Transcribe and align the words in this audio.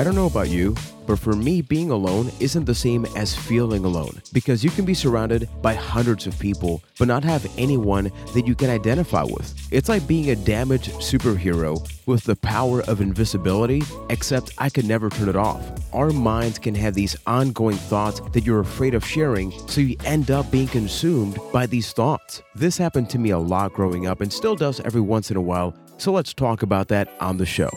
I 0.00 0.02
don't 0.02 0.14
know 0.14 0.28
about 0.28 0.48
you, 0.48 0.74
but 1.06 1.18
for 1.18 1.34
me, 1.34 1.60
being 1.60 1.90
alone 1.90 2.32
isn't 2.40 2.64
the 2.64 2.74
same 2.74 3.04
as 3.16 3.36
feeling 3.36 3.84
alone 3.84 4.22
because 4.32 4.64
you 4.64 4.70
can 4.70 4.86
be 4.86 4.94
surrounded 4.94 5.46
by 5.60 5.74
hundreds 5.74 6.26
of 6.26 6.38
people 6.38 6.82
but 6.98 7.06
not 7.06 7.22
have 7.22 7.46
anyone 7.58 8.10
that 8.32 8.46
you 8.46 8.54
can 8.54 8.70
identify 8.70 9.24
with. 9.24 9.54
It's 9.70 9.90
like 9.90 10.08
being 10.08 10.30
a 10.30 10.36
damaged 10.36 10.92
superhero 10.92 11.86
with 12.06 12.24
the 12.24 12.36
power 12.36 12.80
of 12.84 13.02
invisibility, 13.02 13.82
except 14.08 14.54
I 14.56 14.70
could 14.70 14.86
never 14.86 15.10
turn 15.10 15.28
it 15.28 15.36
off. 15.36 15.62
Our 15.92 16.12
minds 16.12 16.58
can 16.58 16.74
have 16.76 16.94
these 16.94 17.14
ongoing 17.26 17.76
thoughts 17.76 18.22
that 18.32 18.46
you're 18.46 18.60
afraid 18.60 18.94
of 18.94 19.04
sharing, 19.04 19.50
so 19.68 19.82
you 19.82 19.96
end 20.06 20.30
up 20.30 20.50
being 20.50 20.68
consumed 20.68 21.38
by 21.52 21.66
these 21.66 21.92
thoughts. 21.92 22.40
This 22.54 22.78
happened 22.78 23.10
to 23.10 23.18
me 23.18 23.30
a 23.30 23.38
lot 23.38 23.74
growing 23.74 24.06
up 24.06 24.22
and 24.22 24.32
still 24.32 24.56
does 24.56 24.80
every 24.80 25.02
once 25.02 25.30
in 25.30 25.36
a 25.36 25.42
while, 25.42 25.76
so 25.98 26.10
let's 26.10 26.32
talk 26.32 26.62
about 26.62 26.88
that 26.88 27.12
on 27.20 27.36
the 27.36 27.44
show. 27.44 27.68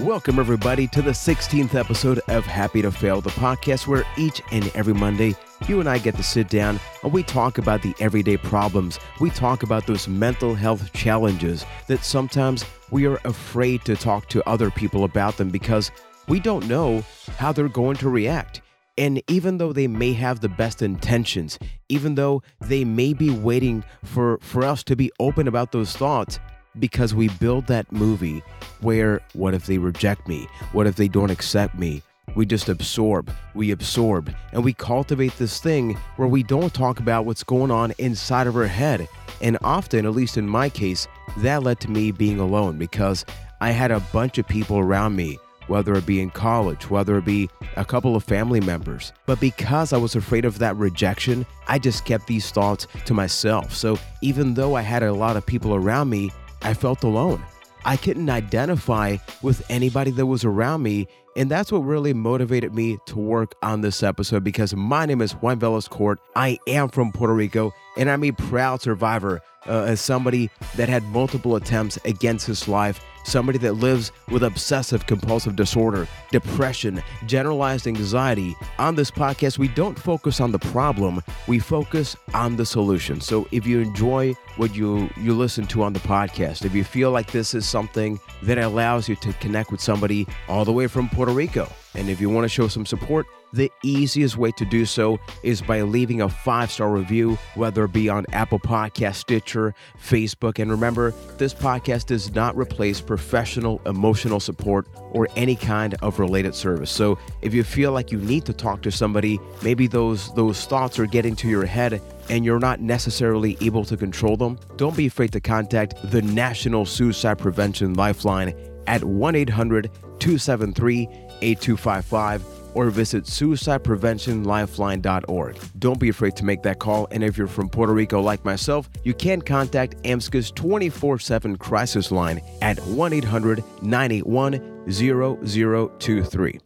Welcome, 0.00 0.38
everybody, 0.38 0.86
to 0.88 1.02
the 1.02 1.10
16th 1.10 1.74
episode 1.74 2.20
of 2.28 2.46
Happy 2.46 2.80
to 2.80 2.90
Fail, 2.90 3.20
the 3.20 3.28
podcast 3.30 3.86
where 3.86 4.06
each 4.16 4.40
and 4.50 4.72
every 4.74 4.94
Monday 4.94 5.34
you 5.68 5.78
and 5.78 5.86
I 5.86 5.98
get 5.98 6.16
to 6.16 6.22
sit 6.22 6.48
down 6.48 6.80
and 7.02 7.12
we 7.12 7.22
talk 7.22 7.58
about 7.58 7.82
the 7.82 7.94
everyday 8.00 8.38
problems. 8.38 8.98
We 9.20 9.28
talk 9.28 9.62
about 9.62 9.86
those 9.86 10.08
mental 10.08 10.54
health 10.54 10.90
challenges 10.94 11.66
that 11.86 12.02
sometimes 12.02 12.64
we 12.90 13.06
are 13.06 13.20
afraid 13.26 13.84
to 13.84 13.94
talk 13.94 14.26
to 14.30 14.48
other 14.48 14.70
people 14.70 15.04
about 15.04 15.36
them 15.36 15.50
because 15.50 15.90
we 16.28 16.40
don't 16.40 16.66
know 16.66 17.04
how 17.36 17.52
they're 17.52 17.68
going 17.68 17.98
to 17.98 18.08
react. 18.08 18.62
And 18.96 19.22
even 19.28 19.58
though 19.58 19.74
they 19.74 19.86
may 19.86 20.14
have 20.14 20.40
the 20.40 20.48
best 20.48 20.80
intentions, 20.80 21.58
even 21.90 22.14
though 22.14 22.42
they 22.62 22.84
may 22.86 23.12
be 23.12 23.28
waiting 23.28 23.84
for, 24.04 24.38
for 24.40 24.64
us 24.64 24.82
to 24.84 24.96
be 24.96 25.12
open 25.20 25.46
about 25.46 25.72
those 25.72 25.92
thoughts, 25.92 26.38
because 26.78 27.14
we 27.14 27.28
build 27.28 27.66
that 27.66 27.90
movie 27.90 28.42
where 28.80 29.20
what 29.34 29.54
if 29.54 29.66
they 29.66 29.78
reject 29.78 30.28
me? 30.28 30.46
What 30.72 30.86
if 30.86 30.96
they 30.96 31.08
don't 31.08 31.30
accept 31.30 31.78
me? 31.78 32.02
We 32.36 32.46
just 32.46 32.68
absorb, 32.68 33.32
we 33.54 33.72
absorb, 33.72 34.32
and 34.52 34.62
we 34.62 34.72
cultivate 34.72 35.36
this 35.36 35.58
thing 35.58 35.94
where 36.16 36.28
we 36.28 36.44
don't 36.44 36.72
talk 36.72 37.00
about 37.00 37.24
what's 37.24 37.42
going 37.42 37.72
on 37.72 37.92
inside 37.98 38.46
of 38.46 38.56
our 38.56 38.66
head. 38.66 39.08
And 39.40 39.58
often, 39.62 40.06
at 40.06 40.12
least 40.12 40.36
in 40.36 40.46
my 40.46 40.68
case, 40.68 41.08
that 41.38 41.62
led 41.64 41.80
to 41.80 41.90
me 41.90 42.12
being 42.12 42.38
alone 42.38 42.78
because 42.78 43.24
I 43.60 43.72
had 43.72 43.90
a 43.90 44.00
bunch 44.12 44.38
of 44.38 44.46
people 44.46 44.78
around 44.78 45.16
me, 45.16 45.38
whether 45.66 45.94
it 45.94 46.06
be 46.06 46.20
in 46.20 46.30
college, 46.30 46.88
whether 46.88 47.18
it 47.18 47.24
be 47.24 47.48
a 47.76 47.84
couple 47.84 48.14
of 48.14 48.22
family 48.22 48.60
members. 48.60 49.12
But 49.26 49.40
because 49.40 49.92
I 49.92 49.96
was 49.96 50.14
afraid 50.14 50.44
of 50.44 50.58
that 50.60 50.76
rejection, 50.76 51.44
I 51.68 51.78
just 51.78 52.04
kept 52.04 52.26
these 52.26 52.50
thoughts 52.50 52.86
to 53.06 53.14
myself. 53.14 53.74
So 53.74 53.98
even 54.22 54.54
though 54.54 54.76
I 54.76 54.82
had 54.82 55.02
a 55.02 55.12
lot 55.12 55.36
of 55.36 55.44
people 55.44 55.74
around 55.74 56.10
me, 56.10 56.30
I 56.62 56.74
felt 56.74 57.04
alone. 57.04 57.42
I 57.84 57.96
couldn't 57.96 58.28
identify 58.28 59.16
with 59.42 59.64
anybody 59.70 60.10
that 60.12 60.26
was 60.26 60.44
around 60.44 60.82
me. 60.82 61.08
And 61.36 61.50
that's 61.50 61.70
what 61.72 61.78
really 61.78 62.12
motivated 62.12 62.74
me 62.74 62.98
to 63.06 63.18
work 63.18 63.54
on 63.62 63.80
this 63.80 64.02
episode 64.02 64.44
because 64.44 64.74
my 64.74 65.06
name 65.06 65.22
is 65.22 65.32
Juan 65.32 65.60
Velázquez. 65.60 66.16
I 66.34 66.58
am 66.66 66.88
from 66.88 67.12
Puerto 67.12 67.32
Rico 67.32 67.72
and 67.96 68.10
I'm 68.10 68.24
a 68.24 68.32
proud 68.32 68.82
survivor 68.82 69.40
uh, 69.66 69.84
as 69.84 70.00
somebody 70.00 70.50
that 70.76 70.88
had 70.88 71.04
multiple 71.04 71.56
attempts 71.56 71.98
against 72.04 72.46
his 72.46 72.66
life 72.66 73.00
somebody 73.24 73.58
that 73.58 73.74
lives 73.74 74.12
with 74.28 74.42
obsessive 74.42 75.06
compulsive 75.06 75.56
disorder, 75.56 76.06
depression, 76.30 77.02
generalized 77.26 77.86
anxiety. 77.86 78.56
On 78.78 78.94
this 78.94 79.10
podcast, 79.10 79.58
we 79.58 79.68
don't 79.68 79.98
focus 79.98 80.40
on 80.40 80.52
the 80.52 80.58
problem, 80.58 81.22
we 81.46 81.58
focus 81.58 82.16
on 82.34 82.56
the 82.56 82.66
solution. 82.66 83.20
So 83.20 83.48
if 83.52 83.66
you 83.66 83.80
enjoy 83.80 84.34
what 84.56 84.74
you 84.74 85.08
you 85.16 85.34
listen 85.34 85.66
to 85.68 85.82
on 85.82 85.92
the 85.92 86.00
podcast, 86.00 86.64
if 86.64 86.74
you 86.74 86.84
feel 86.84 87.10
like 87.10 87.30
this 87.32 87.54
is 87.54 87.68
something 87.68 88.18
that 88.42 88.58
allows 88.58 89.08
you 89.08 89.16
to 89.16 89.32
connect 89.34 89.70
with 89.70 89.80
somebody 89.80 90.26
all 90.48 90.64
the 90.64 90.72
way 90.72 90.86
from 90.86 91.08
Puerto 91.08 91.32
Rico, 91.32 91.70
and 91.94 92.08
if 92.08 92.20
you 92.20 92.30
want 92.30 92.44
to 92.44 92.48
show 92.48 92.68
some 92.68 92.86
support, 92.86 93.26
the 93.52 93.70
easiest 93.82 94.36
way 94.36 94.52
to 94.52 94.64
do 94.64 94.86
so 94.86 95.18
is 95.42 95.60
by 95.60 95.82
leaving 95.82 96.20
a 96.22 96.28
five 96.28 96.70
star 96.70 96.90
review, 96.90 97.38
whether 97.54 97.84
it 97.84 97.92
be 97.92 98.08
on 98.08 98.26
Apple 98.32 98.60
Podcast, 98.60 99.16
Stitcher, 99.16 99.74
Facebook. 100.00 100.58
And 100.58 100.70
remember, 100.70 101.12
this 101.38 101.54
podcast 101.54 102.06
does 102.06 102.34
not 102.34 102.56
replace 102.56 103.00
professional 103.00 103.80
emotional 103.86 104.40
support 104.40 104.86
or 105.12 105.28
any 105.36 105.56
kind 105.56 105.94
of 106.02 106.18
related 106.18 106.54
service. 106.54 106.90
So 106.90 107.18
if 107.42 107.54
you 107.54 107.64
feel 107.64 107.92
like 107.92 108.12
you 108.12 108.18
need 108.18 108.44
to 108.46 108.52
talk 108.52 108.82
to 108.82 108.90
somebody, 108.90 109.40
maybe 109.62 109.86
those 109.86 110.32
those 110.34 110.64
thoughts 110.64 110.98
are 110.98 111.06
getting 111.06 111.34
to 111.36 111.48
your 111.48 111.66
head 111.66 112.00
and 112.28 112.44
you're 112.44 112.60
not 112.60 112.80
necessarily 112.80 113.56
able 113.60 113.84
to 113.84 113.96
control 113.96 114.36
them, 114.36 114.58
don't 114.76 114.96
be 114.96 115.06
afraid 115.06 115.32
to 115.32 115.40
contact 115.40 115.94
the 116.10 116.22
National 116.22 116.86
Suicide 116.86 117.38
Prevention 117.38 117.94
Lifeline 117.94 118.54
at 118.86 119.02
1 119.04 119.34
800 119.34 119.90
273 120.20 121.08
8255 121.42 122.59
or 122.74 122.90
visit 122.90 123.24
suicidepreventionlifeline.org. 123.24 125.58
Don't 125.78 125.98
be 125.98 126.08
afraid 126.08 126.36
to 126.36 126.44
make 126.44 126.62
that 126.62 126.78
call, 126.78 127.08
and 127.10 127.24
if 127.24 127.36
you're 127.36 127.46
from 127.46 127.68
Puerto 127.68 127.92
Rico 127.92 128.20
like 128.20 128.44
myself, 128.44 128.88
you 129.04 129.14
can 129.14 129.42
contact 129.42 129.96
ASSMCA's 130.02 130.50
24 130.52 131.18
7 131.18 131.56
crisis 131.56 132.10
line 132.10 132.40
at 132.62 132.78
1 132.80 133.12
800 133.12 133.62
981 133.82 134.86
0023. 134.90 136.60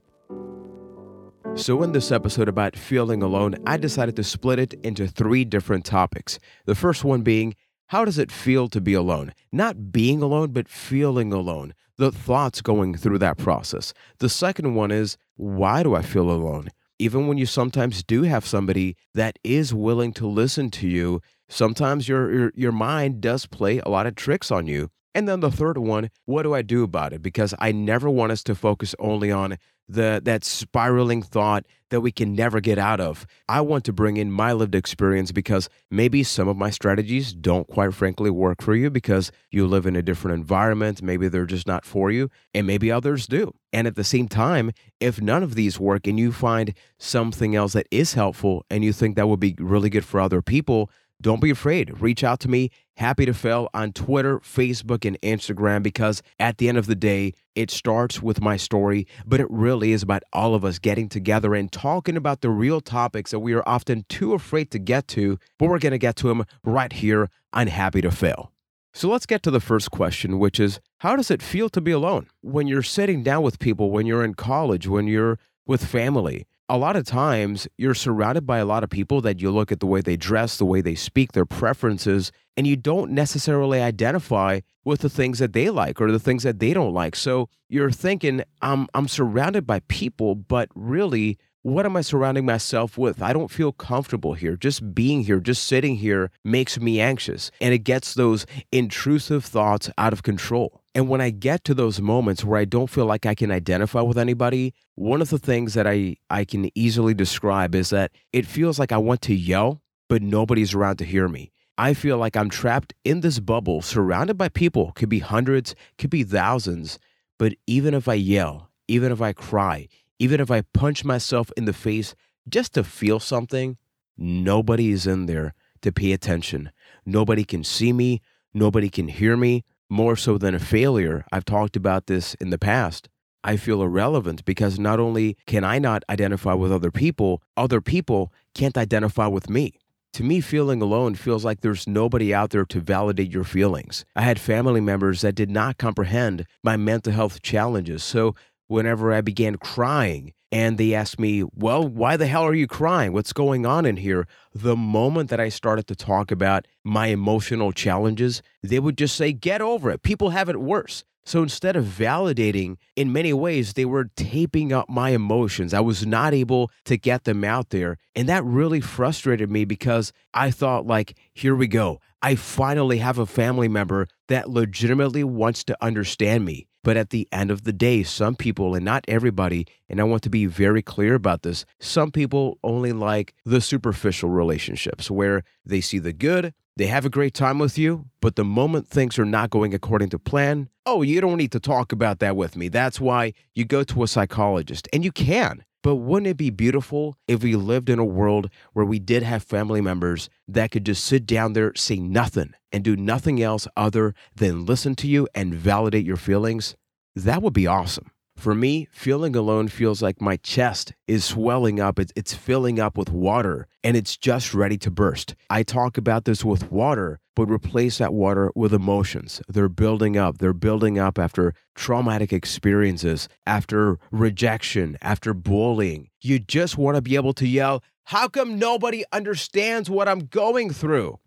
So, 1.56 1.84
in 1.84 1.93
this 1.93 2.10
episode 2.10 2.48
about 2.48 2.75
feeling 2.75 3.22
alone, 3.22 3.54
I 3.64 3.76
decided 3.76 4.16
to 4.16 4.25
split 4.25 4.59
it 4.59 4.75
into 4.82 5.06
three 5.06 5.44
different 5.44 5.84
topics. 5.84 6.41
The 6.64 6.75
first 6.75 7.04
one 7.04 7.22
being, 7.22 7.54
how 7.88 8.04
does 8.04 8.18
it 8.18 8.32
feel 8.32 8.68
to 8.68 8.80
be 8.80 8.94
alone? 8.94 9.32
Not 9.52 9.92
being 9.92 10.22
alone, 10.22 10.52
but 10.52 10.68
feeling 10.68 11.32
alone 11.32 11.74
the 11.96 12.10
thoughts 12.10 12.60
going 12.60 12.94
through 12.96 13.18
that 13.18 13.38
process. 13.38 13.92
The 14.18 14.28
second 14.28 14.74
one 14.74 14.90
is 14.90 15.16
why 15.36 15.82
do 15.82 15.94
I 15.94 16.02
feel 16.02 16.30
alone? 16.30 16.70
Even 16.98 17.26
when 17.26 17.38
you 17.38 17.46
sometimes 17.46 18.02
do 18.02 18.22
have 18.22 18.46
somebody 18.46 18.96
that 19.14 19.38
is 19.42 19.74
willing 19.74 20.12
to 20.14 20.26
listen 20.26 20.70
to 20.72 20.88
you, 20.88 21.20
sometimes 21.48 22.08
your, 22.08 22.32
your, 22.32 22.52
your 22.54 22.72
mind 22.72 23.20
does 23.20 23.46
play 23.46 23.80
a 23.80 23.88
lot 23.88 24.06
of 24.06 24.14
tricks 24.14 24.50
on 24.50 24.66
you. 24.66 24.90
And 25.16 25.28
then 25.28 25.40
the 25.40 25.50
third 25.50 25.78
one, 25.78 26.10
what 26.24 26.42
do 26.42 26.54
I 26.54 26.62
do 26.62 26.82
about 26.82 27.12
it? 27.12 27.22
Because 27.22 27.54
I 27.58 27.70
never 27.70 28.10
want 28.10 28.32
us 28.32 28.42
to 28.44 28.54
focus 28.54 28.94
only 28.98 29.30
on 29.30 29.58
the 29.88 30.20
that 30.24 30.44
spiraling 30.44 31.22
thought 31.22 31.64
that 31.90 32.00
we 32.00 32.10
can 32.10 32.34
never 32.34 32.60
get 32.60 32.78
out 32.78 33.00
of. 33.00 33.26
I 33.48 33.60
want 33.60 33.84
to 33.84 33.92
bring 33.92 34.16
in 34.16 34.32
my 34.32 34.52
lived 34.52 34.74
experience 34.74 35.30
because 35.30 35.68
maybe 35.90 36.24
some 36.24 36.48
of 36.48 36.56
my 36.56 36.70
strategies 36.70 37.32
don't 37.32 37.68
quite 37.68 37.94
frankly 37.94 38.30
work 38.30 38.62
for 38.62 38.74
you 38.74 38.90
because 38.90 39.30
you 39.50 39.66
live 39.66 39.86
in 39.86 39.94
a 39.94 40.02
different 40.02 40.36
environment, 40.36 41.02
maybe 41.02 41.28
they're 41.28 41.46
just 41.46 41.68
not 41.68 41.84
for 41.84 42.10
you, 42.10 42.30
and 42.52 42.66
maybe 42.66 42.90
others 42.90 43.26
do. 43.28 43.54
And 43.72 43.86
at 43.86 43.94
the 43.94 44.04
same 44.04 44.26
time, 44.26 44.72
if 44.98 45.20
none 45.20 45.42
of 45.42 45.54
these 45.54 45.78
work 45.78 46.06
and 46.06 46.18
you 46.18 46.32
find 46.32 46.74
something 46.98 47.54
else 47.54 47.74
that 47.74 47.86
is 47.90 48.14
helpful 48.14 48.64
and 48.70 48.82
you 48.82 48.92
think 48.92 49.14
that 49.14 49.28
would 49.28 49.40
be 49.40 49.54
really 49.58 49.90
good 49.90 50.04
for 50.04 50.18
other 50.18 50.42
people, 50.42 50.90
don't 51.24 51.40
be 51.40 51.48
afraid. 51.48 52.02
Reach 52.02 52.22
out 52.22 52.38
to 52.40 52.50
me. 52.50 52.70
Happy 52.98 53.24
to 53.24 53.32
fail 53.32 53.70
on 53.72 53.92
Twitter, 53.92 54.40
Facebook, 54.40 55.06
and 55.06 55.18
Instagram 55.22 55.82
because 55.82 56.22
at 56.38 56.58
the 56.58 56.68
end 56.68 56.76
of 56.76 56.84
the 56.84 56.94
day, 56.94 57.32
it 57.54 57.70
starts 57.70 58.22
with 58.22 58.42
my 58.42 58.58
story, 58.58 59.06
but 59.24 59.40
it 59.40 59.50
really 59.50 59.92
is 59.92 60.02
about 60.02 60.22
all 60.34 60.54
of 60.54 60.66
us 60.66 60.78
getting 60.78 61.08
together 61.08 61.54
and 61.54 61.72
talking 61.72 62.14
about 62.18 62.42
the 62.42 62.50
real 62.50 62.82
topics 62.82 63.30
that 63.30 63.40
we 63.40 63.54
are 63.54 63.66
often 63.66 64.04
too 64.10 64.34
afraid 64.34 64.70
to 64.70 64.78
get 64.78 65.08
to, 65.08 65.38
but 65.58 65.70
we're 65.70 65.78
going 65.78 65.92
to 65.92 65.98
get 65.98 66.14
to 66.16 66.28
them 66.28 66.44
right 66.62 66.92
here 66.92 67.30
on 67.54 67.68
Happy 67.68 68.02
to 68.02 68.10
Fail. 68.10 68.52
So 68.92 69.08
let's 69.08 69.26
get 69.26 69.42
to 69.44 69.50
the 69.50 69.60
first 69.60 69.90
question, 69.90 70.38
which 70.38 70.60
is 70.60 70.78
how 70.98 71.16
does 71.16 71.30
it 71.30 71.40
feel 71.40 71.70
to 71.70 71.80
be 71.80 71.90
alone? 71.90 72.28
When 72.42 72.66
you're 72.66 72.82
sitting 72.82 73.22
down 73.22 73.42
with 73.42 73.58
people, 73.58 73.90
when 73.90 74.04
you're 74.04 74.24
in 74.24 74.34
college, 74.34 74.86
when 74.86 75.06
you're 75.06 75.38
with 75.66 75.86
family, 75.86 76.46
a 76.69 76.78
lot 76.78 76.97
of 76.97 77.04
times 77.04 77.69
you're 77.76 77.94
surrounded 77.94 78.46
by 78.46 78.58
a 78.58 78.64
lot 78.64 78.84
of 78.84 78.90
people 78.90 79.20
that 79.20 79.40
you 79.40 79.50
look 79.50 79.70
at 79.70 79.81
the 79.81 79.87
way 79.87 80.00
they 80.00 80.16
dress, 80.16 80.56
the 80.56 80.64
way 80.64 80.81
they 80.81 80.94
speak, 80.94 81.32
their 81.32 81.44
preferences, 81.44 82.32
and 82.56 82.66
you 82.66 82.76
don't 82.76 83.11
necessarily 83.11 83.81
identify 83.81 84.61
with 84.84 85.00
the 85.00 85.11
things 85.11 85.38
that 85.40 85.52
they 85.52 85.69
like 85.70 86.00
or 86.00 86.11
the 86.11 86.19
things 86.19 86.43
that 86.43 86.61
they 86.61 86.72
don't 86.72 86.94
like. 86.94 87.16
So 87.16 87.49
you're 87.69 87.90
thinking, 87.90 88.43
I'm 88.62 88.87
I'm 88.94 89.08
surrounded 89.08 89.66
by 89.66 89.81
people, 89.88 90.34
but 90.34 90.69
really 90.75 91.38
what 91.62 91.87
am 91.87 91.96
I 91.96 92.02
surrounding 92.02 92.44
myself 92.44 92.99
with? 92.99 93.22
I 93.22 93.32
don't 93.32 93.50
feel 93.50 93.72
comfortable 93.72 94.34
here. 94.34 94.55
Just 94.55 94.94
being 94.94 95.25
here, 95.25 95.40
just 95.40 95.64
sitting 95.64 95.96
here 95.96 96.31
makes 96.44 96.78
me 96.78 97.00
anxious 97.00 97.50
and 97.58 97.72
it 97.72 97.78
gets 97.78 98.12
those 98.12 98.44
intrusive 98.70 99.46
thoughts 99.46 99.90
out 99.96 100.12
of 100.12 100.22
control. 100.22 100.83
And 100.94 101.08
when 101.08 101.20
I 101.20 101.31
get 101.31 101.64
to 101.64 101.75
those 101.75 102.00
moments 102.00 102.44
where 102.44 102.61
I 102.61 102.64
don't 102.64 102.88
feel 102.88 103.05
like 103.05 103.26
I 103.26 103.35
can 103.35 103.50
identify 103.50 104.00
with 104.00 104.17
anybody, 104.17 104.75
one 104.94 105.20
of 105.20 105.31
the 105.31 105.41
things 105.41 105.75
that 105.75 105.88
I, 105.88 106.17
I 106.31 106.44
can 106.44 106.70
easily 106.79 107.14
describe 107.14 107.75
is 107.75 107.91
that 107.91 108.12
it 108.32 108.46
feels 108.46 108.79
like 108.79 108.93
I 108.93 108.99
want 108.99 109.20
to 109.23 109.35
yell, 109.35 109.82
but 110.08 110.23
nobody's 110.23 110.73
around 110.73 110.99
to 110.99 111.05
hear 111.05 111.26
me. 111.26 111.50
I 111.76 111.94
feel 111.94 112.19
like 112.19 112.37
I'm 112.37 112.49
trapped 112.49 112.94
in 113.05 113.20
this 113.20 113.41
bubble, 113.41 113.82
surrounded 113.82 114.38
by 114.38 114.49
people, 114.49 114.93
could 114.94 115.08
be 115.08 115.19
hundreds, 115.19 115.75
could 115.99 116.11
be 116.11 116.23
thousands. 116.23 117.00
But 117.38 117.55
even 117.67 117.94
if 117.94 118.06
I 118.06 118.14
yell, 118.14 118.70
even 118.87 119.11
if 119.11 119.20
I 119.20 119.32
cry, 119.32 119.88
even 120.20 120.40
if 120.40 120.50
I 120.50 120.61
punch 120.61 121.05
myself 121.05 121.50
in 121.56 121.64
the 121.64 121.73
face 121.73 122.14
just 122.49 122.75
to 122.75 122.85
feel 122.85 123.19
something, 123.19 123.76
nobody 124.17 124.93
is 124.93 125.08
in 125.08 125.26
there 125.26 125.55
to 125.82 125.90
pay 125.90 126.12
attention. 126.12 126.70
Nobody 127.05 127.43
can 127.43 127.64
see 127.64 127.93
me, 127.93 128.23
nobody 128.52 128.88
can 128.88 129.08
hear 129.08 129.37
me. 129.37 129.64
More 129.90 130.16
so 130.16 130.38
than 130.38 130.54
a 130.54 130.58
failure, 130.58 131.25
I've 131.31 131.44
talked 131.44 131.76
about 131.76 132.06
this 132.06 132.34
in 132.34 132.50
the 132.50 132.58
past. 132.58 133.08
I 133.44 133.58
feel 133.58 133.82
irrelevant 133.82 134.44
because 134.46 134.78
not 134.78 134.98
only 134.98 135.36
can 135.46 135.64
I 135.64 135.78
not 135.78 136.02
identify 136.08 136.54
with 136.54 136.72
other 136.72 136.90
people, 136.90 137.42
other 137.56 137.82
people 137.82 138.32
can't 138.54 138.78
identify 138.78 139.26
with 139.26 139.50
me. 139.50 139.75
To 140.14 140.22
me, 140.22 140.40
feeling 140.40 140.81
alone 140.81 141.16
feels 141.16 141.44
like 141.44 141.60
there's 141.60 141.86
nobody 141.86 142.32
out 142.32 142.50
there 142.50 142.64
to 142.64 142.81
validate 142.81 143.32
your 143.32 143.44
feelings. 143.44 144.04
I 144.16 144.22
had 144.22 144.40
family 144.40 144.81
members 144.81 145.20
that 145.20 145.34
did 145.34 145.50
not 145.50 145.76
comprehend 145.76 146.46
my 146.62 146.76
mental 146.76 147.12
health 147.12 147.42
challenges. 147.42 148.02
So 148.02 148.34
whenever 148.69 149.12
I 149.12 149.20
began 149.20 149.56
crying 149.56 150.32
and 150.54 150.78
they 150.78 150.94
asked 150.94 151.18
me, 151.18 151.42
Well, 151.56 151.86
why 151.86 152.16
the 152.16 152.28
hell 152.28 152.44
are 152.44 152.54
you 152.54 152.68
crying? 152.68 153.12
What's 153.12 153.32
going 153.32 153.66
on 153.66 153.84
in 153.84 153.96
here? 153.96 154.28
The 154.54 154.76
moment 154.76 155.28
that 155.30 155.40
I 155.40 155.48
started 155.48 155.88
to 155.88 155.96
talk 155.96 156.30
about 156.30 156.68
my 156.84 157.08
emotional 157.08 157.72
challenges, 157.72 158.40
they 158.62 158.78
would 158.78 158.96
just 158.96 159.16
say, 159.16 159.32
Get 159.32 159.60
over 159.60 159.90
it. 159.90 160.04
People 160.04 160.30
have 160.30 160.48
it 160.48 160.60
worse. 160.60 161.02
So 161.24 161.42
instead 161.42 161.74
of 161.74 161.86
validating, 161.86 162.76
in 162.94 163.12
many 163.12 163.32
ways, 163.32 163.72
they 163.72 163.84
were 163.84 164.10
taping 164.14 164.72
up 164.72 164.88
my 164.88 165.10
emotions. 165.10 165.74
I 165.74 165.80
was 165.80 166.06
not 166.06 166.32
able 166.32 166.70
to 166.84 166.96
get 166.96 167.24
them 167.24 167.42
out 167.42 167.70
there. 167.70 167.96
And 168.14 168.28
that 168.28 168.44
really 168.44 168.80
frustrated 168.80 169.50
me 169.50 169.64
because 169.64 170.12
I 170.34 170.52
thought, 170.52 170.86
like, 170.86 171.16
here 171.32 171.56
we 171.56 171.66
go. 171.66 172.00
I 172.22 172.36
finally 172.36 172.98
have 172.98 173.18
a 173.18 173.26
family 173.26 173.68
member 173.68 174.06
that 174.28 174.50
legitimately 174.50 175.24
wants 175.24 175.64
to 175.64 175.76
understand 175.80 176.44
me. 176.44 176.68
But 176.84 176.98
at 176.98 177.10
the 177.10 177.26
end 177.32 177.50
of 177.50 177.64
the 177.64 177.72
day, 177.72 178.02
some 178.02 178.36
people, 178.36 178.75
and 178.75 178.84
not 178.84 179.06
everybody, 179.08 179.66
and 179.88 180.00
I 180.00 180.04
want 180.04 180.22
to 180.25 180.31
be 180.31 180.44
very 180.44 180.82
clear 180.82 181.14
about 181.14 181.42
this, 181.42 181.64
some 181.81 182.12
people 182.12 182.58
only 182.62 182.92
like 182.92 183.34
the 183.44 183.62
superficial 183.62 184.28
relationships 184.28 185.10
where 185.10 185.42
they 185.64 185.81
see 185.81 185.98
the 185.98 186.12
good, 186.12 186.52
they 186.76 186.86
have 186.86 187.06
a 187.06 187.10
great 187.10 187.32
time 187.32 187.58
with 187.58 187.78
you, 187.78 188.04
but 188.20 188.36
the 188.36 188.44
moment 188.44 188.86
things 188.86 189.19
are 189.19 189.25
not 189.25 189.48
going 189.48 189.72
according 189.72 190.10
to 190.10 190.19
plan, 190.19 190.69
oh, 190.84 191.00
you 191.00 191.22
don't 191.22 191.38
need 191.38 191.52
to 191.52 191.60
talk 191.60 191.90
about 191.90 192.19
that 192.19 192.36
with 192.36 192.54
me. 192.54 192.69
That's 192.69 193.00
why 193.00 193.32
you 193.54 193.64
go 193.64 193.82
to 193.84 194.02
a 194.02 194.08
psychologist, 194.08 194.87
and 194.92 195.02
you 195.04 195.10
can. 195.10 195.64
But 195.84 195.96
wouldn't 195.96 196.28
it 196.28 196.38
be 196.38 196.48
beautiful 196.48 197.19
if 197.28 197.42
we 197.42 197.54
lived 197.56 197.90
in 197.90 197.98
a 197.98 198.04
world 198.06 198.48
where 198.72 198.86
we 198.86 198.98
did 198.98 199.22
have 199.22 199.42
family 199.42 199.82
members 199.82 200.31
that 200.48 200.70
could 200.70 200.86
just 200.86 201.04
sit 201.04 201.26
down 201.26 201.52
there, 201.52 201.75
say 201.75 201.96
nothing, 201.96 202.54
and 202.72 202.82
do 202.82 202.96
nothing 202.96 203.42
else 203.42 203.69
other 203.76 204.14
than 204.34 204.64
listen 204.64 204.94
to 204.94 205.06
you 205.06 205.28
and 205.34 205.54
validate 205.54 206.06
your 206.06 206.16
feelings? 206.16 206.75
That 207.14 207.42
would 207.42 207.52
be 207.52 207.66
awesome. 207.66 208.10
For 208.36 208.54
me, 208.54 208.88
feeling 208.90 209.34
alone 209.36 209.69
feels 209.69 210.02
like 210.02 210.20
my 210.20 210.36
chest 210.36 210.92
is 211.06 211.25
swelling 211.25 211.81
up. 211.81 211.98
It's, 211.98 212.12
it's 212.16 212.34
filling 212.34 212.78
up 212.78 212.98
with 212.98 213.10
water 213.10 213.69
and 213.82 213.96
it's 213.96 214.16
just 214.16 214.52
ready 214.52 214.76
to 214.78 214.90
burst. 214.90 215.34
I 215.48 215.62
talk 215.62 215.96
about 215.96 216.25
this 216.25 216.44
with 216.44 216.70
water, 216.70 217.20
but 217.36 217.48
replace 217.48 217.98
that 217.98 218.12
water 218.12 218.50
with 218.54 218.75
emotions. 218.75 219.40
They're 219.48 219.69
building 219.69 220.16
up. 220.16 220.38
They're 220.38 220.52
building 220.52 220.98
up 220.98 221.19
after 221.19 221.54
traumatic 221.75 222.32
experiences, 222.32 223.28
after 223.46 223.98
rejection, 224.10 224.98
after 225.00 225.32
bullying. 225.32 226.10
You 226.20 226.38
just 226.38 226.76
want 226.76 226.96
to 226.96 227.02
be 227.02 227.16
able 227.16 227.34
to 227.34 227.46
yell, 227.46 227.82
How 228.04 228.28
come 228.28 228.58
nobody 228.58 229.04
understands 229.12 229.88
what 229.88 230.08
I'm 230.08 230.26
going 230.26 230.70
through? 230.70 231.19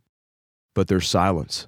But 0.75 0.88
there's 0.88 1.07
silence. 1.10 1.68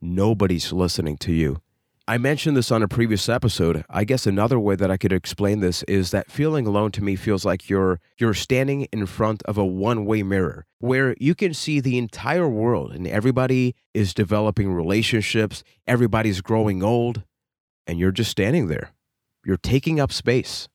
Nobody's 0.00 0.72
listening 0.72 1.16
to 1.18 1.32
you. 1.32 1.60
I 2.08 2.16
mentioned 2.16 2.56
this 2.56 2.72
on 2.72 2.82
a 2.82 2.88
previous 2.88 3.28
episode. 3.28 3.84
I 3.90 4.04
guess 4.04 4.26
another 4.26 4.58
way 4.58 4.76
that 4.76 4.90
I 4.90 4.96
could 4.96 5.12
explain 5.12 5.60
this 5.60 5.82
is 5.82 6.10
that 6.10 6.30
feeling 6.30 6.66
alone 6.66 6.90
to 6.92 7.04
me 7.04 7.16
feels 7.16 7.44
like 7.44 7.68
you're 7.68 8.00
you're 8.16 8.32
standing 8.32 8.84
in 8.84 9.04
front 9.04 9.42
of 9.42 9.58
a 9.58 9.66
one-way 9.66 10.22
mirror 10.22 10.64
where 10.78 11.14
you 11.20 11.34
can 11.34 11.52
see 11.52 11.80
the 11.80 11.98
entire 11.98 12.48
world 12.48 12.92
and 12.92 13.06
everybody 13.06 13.74
is 13.92 14.14
developing 14.14 14.72
relationships, 14.72 15.62
everybody's 15.86 16.40
growing 16.40 16.82
old, 16.82 17.24
and 17.86 17.98
you're 17.98 18.10
just 18.10 18.30
standing 18.30 18.68
there. 18.68 18.94
You're 19.44 19.58
taking 19.58 20.00
up 20.00 20.10
space. 20.10 20.66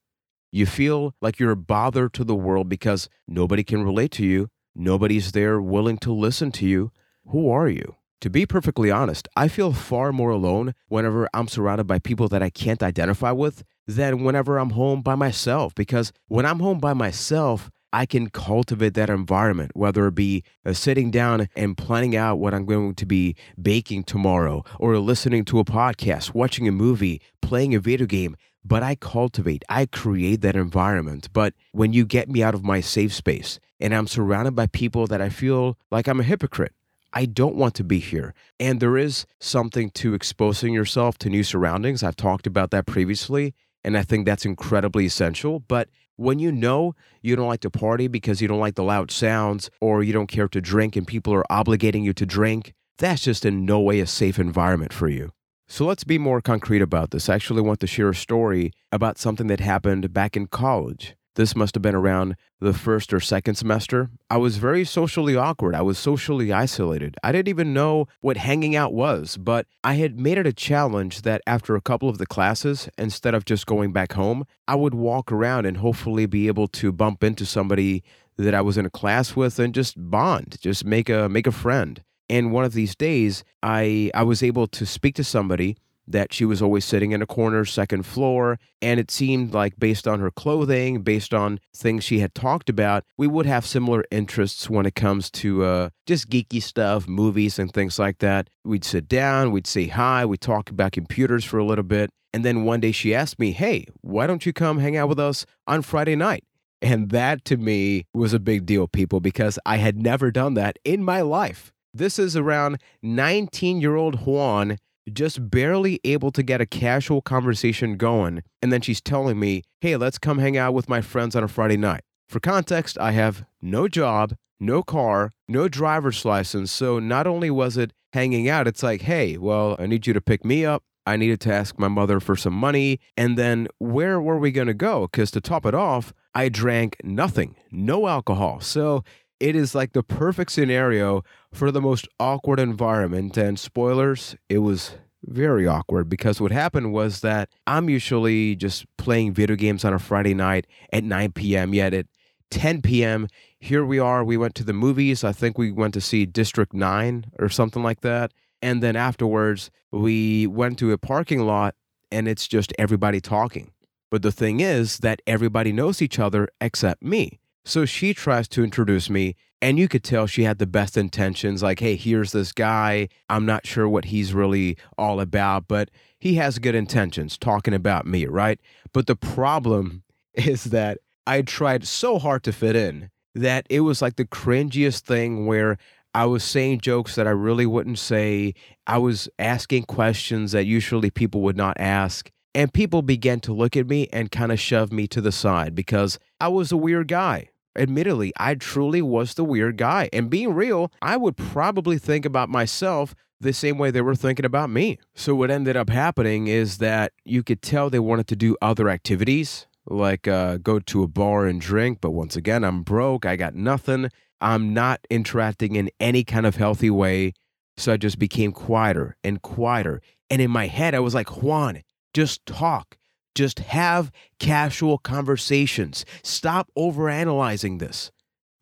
You 0.51 0.67
feel 0.67 1.15
like 1.19 1.39
you're 1.39 1.49
a 1.49 1.55
bother 1.55 2.09
to 2.09 2.23
the 2.23 2.35
world 2.35 2.69
because 2.69 3.09
nobody 3.27 3.63
can 3.63 3.83
relate 3.83 4.11
to 4.11 4.23
you, 4.23 4.49
nobody's 4.75 5.31
there 5.31 5.59
willing 5.59 5.97
to 5.97 6.13
listen 6.13 6.51
to 6.51 6.67
you. 6.67 6.91
Who 7.25 7.49
are 7.49 7.69
you? 7.69 7.95
To 8.23 8.29
be 8.29 8.45
perfectly 8.45 8.89
honest, 8.89 9.27
I 9.35 9.49
feel 9.49 9.73
far 9.73 10.13
more 10.13 10.29
alone 10.29 10.75
whenever 10.87 11.27
I'm 11.33 11.49
surrounded 11.49 11.87
by 11.87 11.99
people 11.99 12.29
that 12.29 12.41
I 12.41 12.49
can't 12.49 12.81
identify 12.81 13.31
with 13.31 13.65
than 13.85 14.23
whenever 14.23 14.59
I'm 14.59 14.69
home 14.69 15.01
by 15.01 15.15
myself. 15.15 15.75
Because 15.75 16.13
when 16.29 16.45
I'm 16.45 16.61
home 16.61 16.79
by 16.79 16.93
myself, 16.93 17.69
I 17.91 18.05
can 18.05 18.29
cultivate 18.29 18.93
that 18.93 19.09
environment, 19.09 19.71
whether 19.75 20.07
it 20.07 20.15
be 20.15 20.45
uh, 20.65 20.71
sitting 20.71 21.11
down 21.11 21.49
and 21.53 21.75
planning 21.75 22.15
out 22.15 22.39
what 22.39 22.53
I'm 22.53 22.65
going 22.65 22.95
to 22.95 23.05
be 23.05 23.35
baking 23.61 24.05
tomorrow, 24.05 24.63
or 24.79 24.97
listening 24.99 25.43
to 25.43 25.59
a 25.59 25.65
podcast, 25.65 26.33
watching 26.33 26.65
a 26.65 26.71
movie, 26.71 27.19
playing 27.41 27.75
a 27.75 27.79
video 27.81 28.07
game. 28.07 28.37
But 28.63 28.83
I 28.83 28.95
cultivate, 28.95 29.65
I 29.67 29.85
create 29.85 30.39
that 30.43 30.55
environment. 30.55 31.27
But 31.33 31.55
when 31.73 31.91
you 31.91 32.05
get 32.05 32.29
me 32.29 32.41
out 32.41 32.55
of 32.55 32.63
my 32.63 32.79
safe 32.79 33.13
space 33.13 33.59
and 33.81 33.93
I'm 33.93 34.07
surrounded 34.07 34.55
by 34.55 34.67
people 34.67 35.07
that 35.07 35.19
I 35.19 35.27
feel 35.27 35.77
like 35.91 36.07
I'm 36.07 36.21
a 36.21 36.23
hypocrite, 36.23 36.71
I 37.13 37.25
don't 37.25 37.55
want 37.55 37.75
to 37.75 37.83
be 37.83 37.99
here. 37.99 38.33
And 38.59 38.79
there 38.79 38.97
is 38.97 39.25
something 39.39 39.91
to 39.91 40.15
exposing 40.15 40.73
yourself 40.73 41.17
to 41.19 41.29
new 41.29 41.43
surroundings. 41.43 42.01
I've 42.01 42.15
talked 42.15 42.47
about 42.47 42.71
that 42.71 42.87
previously, 42.87 43.53
and 43.83 43.95
I 43.95 44.01
think 44.01 44.25
that's 44.25 44.45
incredibly 44.45 45.05
essential. 45.05 45.59
But 45.59 45.89
when 46.15 46.39
you 46.39 46.51
know 46.51 46.95
you 47.21 47.35
don't 47.35 47.47
like 47.47 47.61
to 47.61 47.69
party 47.69 48.07
because 48.07 48.41
you 48.41 48.47
don't 48.47 48.59
like 48.59 48.75
the 48.75 48.83
loud 48.83 49.11
sounds 49.11 49.69
or 49.79 50.03
you 50.03 50.11
don't 50.11 50.27
care 50.27 50.47
to 50.47 50.61
drink 50.61 50.95
and 50.95 51.07
people 51.07 51.33
are 51.33 51.45
obligating 51.51 52.03
you 52.03 52.13
to 52.13 52.25
drink, 52.25 52.73
that's 52.97 53.23
just 53.23 53.45
in 53.45 53.65
no 53.65 53.79
way 53.79 53.99
a 53.99 54.07
safe 54.07 54.39
environment 54.39 54.93
for 54.93 55.07
you. 55.07 55.31
So 55.67 55.85
let's 55.85 56.03
be 56.03 56.17
more 56.17 56.41
concrete 56.41 56.81
about 56.81 57.11
this. 57.11 57.29
I 57.29 57.35
actually 57.35 57.61
want 57.61 57.79
to 57.79 57.87
share 57.87 58.09
a 58.09 58.15
story 58.15 58.71
about 58.91 59.17
something 59.17 59.47
that 59.47 59.59
happened 59.59 60.13
back 60.13 60.35
in 60.35 60.47
college. 60.47 61.15
This 61.35 61.55
must 61.55 61.73
have 61.75 61.81
been 61.81 61.95
around 61.95 62.35
the 62.59 62.73
first 62.73 63.11
or 63.13 63.19
second 63.19 63.55
semester. 63.55 64.09
I 64.29 64.37
was 64.37 64.57
very 64.57 64.85
socially 64.85 65.35
awkward. 65.35 65.73
I 65.73 65.81
was 65.81 65.97
socially 65.97 66.53
isolated. 66.53 67.17
I 67.23 67.31
didn't 67.31 67.47
even 67.47 67.73
know 67.73 68.07
what 68.21 68.37
hanging 68.37 68.75
out 68.75 68.93
was, 68.93 69.37
but 69.37 69.65
I 69.83 69.95
had 69.95 70.19
made 70.19 70.37
it 70.37 70.45
a 70.45 70.53
challenge 70.53 71.23
that 71.23 71.41
after 71.47 71.75
a 71.75 71.81
couple 71.81 72.07
of 72.07 72.19
the 72.19 72.27
classes, 72.27 72.87
instead 72.97 73.33
of 73.33 73.45
just 73.45 73.65
going 73.65 73.91
back 73.91 74.13
home, 74.13 74.45
I 74.67 74.75
would 74.75 74.93
walk 74.93 75.31
around 75.31 75.65
and 75.65 75.77
hopefully 75.77 76.27
be 76.27 76.47
able 76.47 76.67
to 76.69 76.91
bump 76.91 77.23
into 77.23 77.45
somebody 77.45 78.03
that 78.37 78.53
I 78.53 78.61
was 78.61 78.77
in 78.77 78.85
a 78.85 78.91
class 78.91 79.35
with 79.35 79.59
and 79.59 79.73
just 79.73 79.95
bond, 79.97 80.57
just 80.61 80.85
make 80.85 81.09
a 81.09 81.29
make 81.29 81.47
a 81.47 81.51
friend. 81.51 82.03
And 82.29 82.51
one 82.51 82.63
of 82.63 82.73
these 82.73 82.95
days, 82.95 83.43
I 83.61 84.11
I 84.13 84.23
was 84.23 84.43
able 84.43 84.67
to 84.67 84.85
speak 84.85 85.15
to 85.15 85.23
somebody 85.23 85.77
that 86.07 86.33
she 86.33 86.45
was 86.45 86.61
always 86.61 86.85
sitting 86.85 87.11
in 87.11 87.21
a 87.21 87.25
corner, 87.25 87.65
second 87.65 88.05
floor. 88.05 88.59
And 88.81 88.99
it 88.99 89.09
seemed 89.09 89.53
like, 89.53 89.77
based 89.77 90.07
on 90.07 90.19
her 90.19 90.31
clothing, 90.31 91.01
based 91.01 91.33
on 91.33 91.59
things 91.75 92.03
she 92.03 92.19
had 92.19 92.35
talked 92.35 92.69
about, 92.69 93.03
we 93.17 93.27
would 93.27 93.45
have 93.45 93.65
similar 93.65 94.03
interests 94.11 94.69
when 94.69 94.85
it 94.85 94.95
comes 94.95 95.31
to 95.31 95.63
uh, 95.63 95.89
just 96.05 96.29
geeky 96.29 96.61
stuff, 96.61 97.07
movies, 97.07 97.57
and 97.57 97.73
things 97.73 97.97
like 97.97 98.19
that. 98.19 98.49
We'd 98.63 98.85
sit 98.85 99.07
down, 99.07 99.51
we'd 99.51 99.67
say 99.67 99.87
hi, 99.87 100.25
we'd 100.25 100.41
talk 100.41 100.69
about 100.69 100.91
computers 100.91 101.45
for 101.45 101.57
a 101.57 101.65
little 101.65 101.83
bit. 101.83 102.09
And 102.33 102.43
then 102.43 102.63
one 102.63 102.79
day 102.79 102.91
she 102.91 103.13
asked 103.13 103.39
me, 103.39 103.51
Hey, 103.51 103.85
why 104.01 104.27
don't 104.27 104.45
you 104.45 104.53
come 104.53 104.79
hang 104.79 104.97
out 104.97 105.09
with 105.09 105.19
us 105.19 105.45
on 105.67 105.83
Friday 105.83 106.15
night? 106.15 106.43
And 106.81 107.11
that 107.11 107.45
to 107.45 107.55
me 107.55 108.07
was 108.13 108.33
a 108.33 108.39
big 108.39 108.65
deal, 108.65 108.87
people, 108.87 109.21
because 109.21 109.57
I 109.65 109.77
had 109.77 110.01
never 110.01 110.31
done 110.31 110.55
that 110.55 110.77
in 110.83 111.03
my 111.03 111.21
life. 111.21 111.71
This 111.93 112.17
is 112.17 112.35
around 112.35 112.81
19 113.03 113.79
year 113.79 113.95
old 113.95 114.25
Juan 114.25 114.77
just 115.11 115.49
barely 115.49 115.99
able 116.03 116.31
to 116.31 116.43
get 116.43 116.61
a 116.61 116.65
casual 116.65 117.21
conversation 117.21 117.97
going. 117.97 118.43
And 118.61 118.71
then 118.71 118.81
she's 118.81 119.01
telling 119.01 119.39
me, 119.39 119.63
hey, 119.81 119.95
let's 119.97 120.17
come 120.17 120.37
hang 120.37 120.57
out 120.57 120.73
with 120.73 120.89
my 120.89 121.01
friends 121.01 121.35
on 121.35 121.43
a 121.43 121.47
Friday 121.47 121.77
night. 121.77 122.01
For 122.29 122.39
context, 122.39 122.97
I 122.97 123.11
have 123.11 123.45
no 123.61 123.87
job, 123.87 124.35
no 124.59 124.81
car, 124.81 125.33
no 125.47 125.67
driver's 125.67 126.23
license. 126.25 126.71
So 126.71 126.99
not 126.99 127.27
only 127.27 127.51
was 127.51 127.77
it 127.77 127.91
hanging 128.13 128.47
out, 128.47 128.67
it's 128.67 128.83
like, 128.83 129.01
hey, 129.01 129.37
well, 129.37 129.75
I 129.77 129.85
need 129.85 130.07
you 130.07 130.13
to 130.13 130.21
pick 130.21 130.45
me 130.45 130.65
up. 130.65 130.83
I 131.05 131.17
needed 131.17 131.41
to 131.41 131.53
ask 131.53 131.77
my 131.77 131.89
mother 131.89 132.19
for 132.19 132.35
some 132.35 132.53
money. 132.53 132.99
And 133.17 133.37
then 133.37 133.67
where 133.77 134.21
were 134.21 134.39
we 134.39 134.51
going 134.51 134.67
to 134.67 134.73
go? 134.73 135.07
Because 135.07 135.31
to 135.31 135.41
top 135.41 135.65
it 135.65 135.75
off, 135.75 136.13
I 136.33 136.49
drank 136.49 136.97
nothing, 137.03 137.55
no 137.71 138.07
alcohol. 138.07 138.61
So 138.61 139.03
it 139.43 139.57
is 139.57 139.75
like 139.75 139.91
the 139.91 140.01
perfect 140.01 140.53
scenario 140.53 141.21
for 141.51 141.69
the 141.69 141.81
most 141.81 142.07
awkward 142.17 142.61
environment. 142.61 143.35
And 143.35 143.59
spoilers, 143.59 144.37
it 144.47 144.59
was 144.59 144.95
very 145.21 145.67
awkward 145.67 146.07
because 146.07 146.39
what 146.39 146.53
happened 146.53 146.93
was 146.93 147.19
that 147.19 147.49
I'm 147.67 147.89
usually 147.89 148.55
just 148.55 148.85
playing 148.97 149.33
video 149.33 149.57
games 149.57 149.83
on 149.83 149.93
a 149.93 149.99
Friday 149.99 150.33
night 150.33 150.65
at 150.93 151.03
9 151.03 151.33
p.m. 151.33 151.73
Yet 151.73 151.93
at 151.93 152.05
10 152.51 152.81
p.m., 152.83 153.27
here 153.59 153.83
we 153.83 153.99
are. 153.99 154.23
We 154.23 154.37
went 154.37 154.55
to 154.55 154.63
the 154.63 154.71
movies. 154.71 155.25
I 155.25 155.33
think 155.33 155.57
we 155.57 155.73
went 155.73 155.93
to 155.95 156.01
see 156.01 156.25
District 156.25 156.73
9 156.73 157.25
or 157.37 157.49
something 157.49 157.83
like 157.83 157.99
that. 157.99 158.31
And 158.61 158.81
then 158.81 158.95
afterwards, 158.95 159.69
we 159.91 160.47
went 160.47 160.79
to 160.79 160.93
a 160.93 160.97
parking 160.97 161.41
lot 161.41 161.75
and 162.13 162.29
it's 162.29 162.47
just 162.47 162.71
everybody 162.79 163.19
talking. 163.19 163.73
But 164.09 164.21
the 164.21 164.31
thing 164.31 164.61
is 164.61 164.99
that 164.99 165.21
everybody 165.27 165.73
knows 165.73 166.01
each 166.01 166.17
other 166.17 166.47
except 166.61 167.03
me. 167.03 167.41
So 167.65 167.85
she 167.85 168.13
tries 168.13 168.47
to 168.49 168.63
introduce 168.63 169.09
me, 169.09 169.35
and 169.61 169.79
you 169.79 169.87
could 169.87 170.03
tell 170.03 170.27
she 170.27 170.43
had 170.43 170.57
the 170.57 170.67
best 170.67 170.97
intentions 170.97 171.63
like, 171.63 171.79
hey, 171.79 171.95
here's 171.95 172.33
this 172.33 172.51
guy. 172.51 173.07
I'm 173.29 173.45
not 173.45 173.65
sure 173.65 173.87
what 173.87 174.05
he's 174.05 174.33
really 174.33 174.77
all 174.97 175.21
about, 175.21 175.67
but 175.67 175.89
he 176.19 176.35
has 176.35 176.59
good 176.59 176.75
intentions 176.75 177.37
talking 177.37 177.73
about 177.73 178.05
me, 178.05 178.25
right? 178.25 178.59
But 178.91 179.07
the 179.07 179.15
problem 179.15 180.03
is 180.33 180.65
that 180.65 180.97
I 181.25 181.41
tried 181.41 181.85
so 181.87 182.19
hard 182.19 182.43
to 182.43 182.51
fit 182.51 182.75
in 182.75 183.09
that 183.35 183.65
it 183.69 183.79
was 183.81 184.01
like 184.01 184.17
the 184.17 184.25
cringiest 184.25 185.01
thing 185.01 185.45
where 185.45 185.77
I 186.13 186.25
was 186.25 186.43
saying 186.43 186.81
jokes 186.81 187.15
that 187.15 187.25
I 187.25 187.31
really 187.31 187.65
wouldn't 187.65 187.97
say. 187.97 188.53
I 188.85 188.99
was 188.99 189.29
asking 189.39 189.83
questions 189.83 190.51
that 190.51 190.65
usually 190.65 191.09
people 191.09 191.41
would 191.41 191.57
not 191.57 191.79
ask. 191.79 192.29
And 192.53 192.71
people 192.71 193.01
began 193.01 193.39
to 193.41 193.53
look 193.53 193.75
at 193.75 193.87
me 193.87 194.07
and 194.13 194.29
kind 194.29 194.51
of 194.51 194.59
shove 194.59 194.91
me 194.91 195.07
to 195.07 195.21
the 195.21 195.31
side 195.31 195.73
because 195.73 196.19
I 196.39 196.49
was 196.49 196.71
a 196.71 196.77
weird 196.77 197.07
guy. 197.07 197.49
Admittedly, 197.75 198.31
I 198.37 198.55
truly 198.55 199.01
was 199.01 199.33
the 199.33 199.43
weird 199.43 199.77
guy. 199.77 200.09
And 200.13 200.29
being 200.29 200.53
real, 200.53 200.91
I 201.01 201.17
would 201.17 201.37
probably 201.37 201.97
think 201.97 202.25
about 202.25 202.49
myself 202.49 203.15
the 203.39 203.53
same 203.53 203.77
way 203.77 203.91
they 203.91 204.01
were 204.01 204.15
thinking 204.15 204.45
about 204.45 204.69
me. 204.69 204.97
So, 205.13 205.35
what 205.35 205.51
ended 205.51 205.75
up 205.75 205.89
happening 205.89 206.47
is 206.47 206.79
that 206.79 207.13
you 207.25 207.43
could 207.43 207.61
tell 207.61 207.89
they 207.89 207.99
wanted 207.99 208.27
to 208.27 208.35
do 208.35 208.57
other 208.61 208.89
activities, 208.89 209.67
like 209.85 210.27
uh, 210.27 210.57
go 210.57 210.79
to 210.79 211.03
a 211.03 211.07
bar 211.07 211.45
and 211.45 211.59
drink. 211.61 211.99
But 212.01 212.11
once 212.11 212.35
again, 212.35 212.63
I'm 212.63 212.83
broke, 212.83 213.25
I 213.25 213.35
got 213.35 213.55
nothing. 213.55 214.09
I'm 214.41 214.73
not 214.73 214.99
interacting 215.09 215.75
in 215.75 215.89
any 215.99 216.23
kind 216.23 216.45
of 216.45 216.55
healthy 216.55 216.89
way. 216.89 217.33
So, 217.77 217.93
I 217.93 217.97
just 217.97 218.19
became 218.19 218.51
quieter 218.51 219.17
and 219.23 219.41
quieter. 219.41 220.01
And 220.29 220.41
in 220.41 220.51
my 220.51 220.67
head, 220.67 220.95
I 220.95 220.99
was 220.99 221.13
like, 221.13 221.41
Juan, 221.41 221.81
just 222.13 222.45
talk. 222.45 222.97
Just 223.35 223.59
have 223.59 224.11
casual 224.39 224.97
conversations. 224.97 226.05
Stop 226.23 226.69
overanalyzing 226.77 227.79
this. 227.79 228.11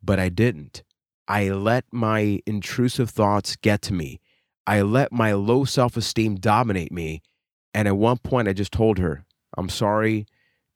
But 0.02 0.18
I 0.18 0.28
didn't. 0.28 0.82
I 1.28 1.50
let 1.50 1.84
my 1.92 2.40
intrusive 2.46 3.10
thoughts 3.10 3.56
get 3.56 3.82
to 3.82 3.94
me. 3.94 4.20
I 4.66 4.82
let 4.82 5.12
my 5.12 5.32
low 5.32 5.64
self 5.64 5.96
esteem 5.96 6.36
dominate 6.36 6.92
me. 6.92 7.22
And 7.74 7.88
at 7.88 7.96
one 7.96 8.18
point, 8.18 8.48
I 8.48 8.52
just 8.52 8.72
told 8.72 8.98
her, 8.98 9.24
I'm 9.56 9.68
sorry, 9.68 10.26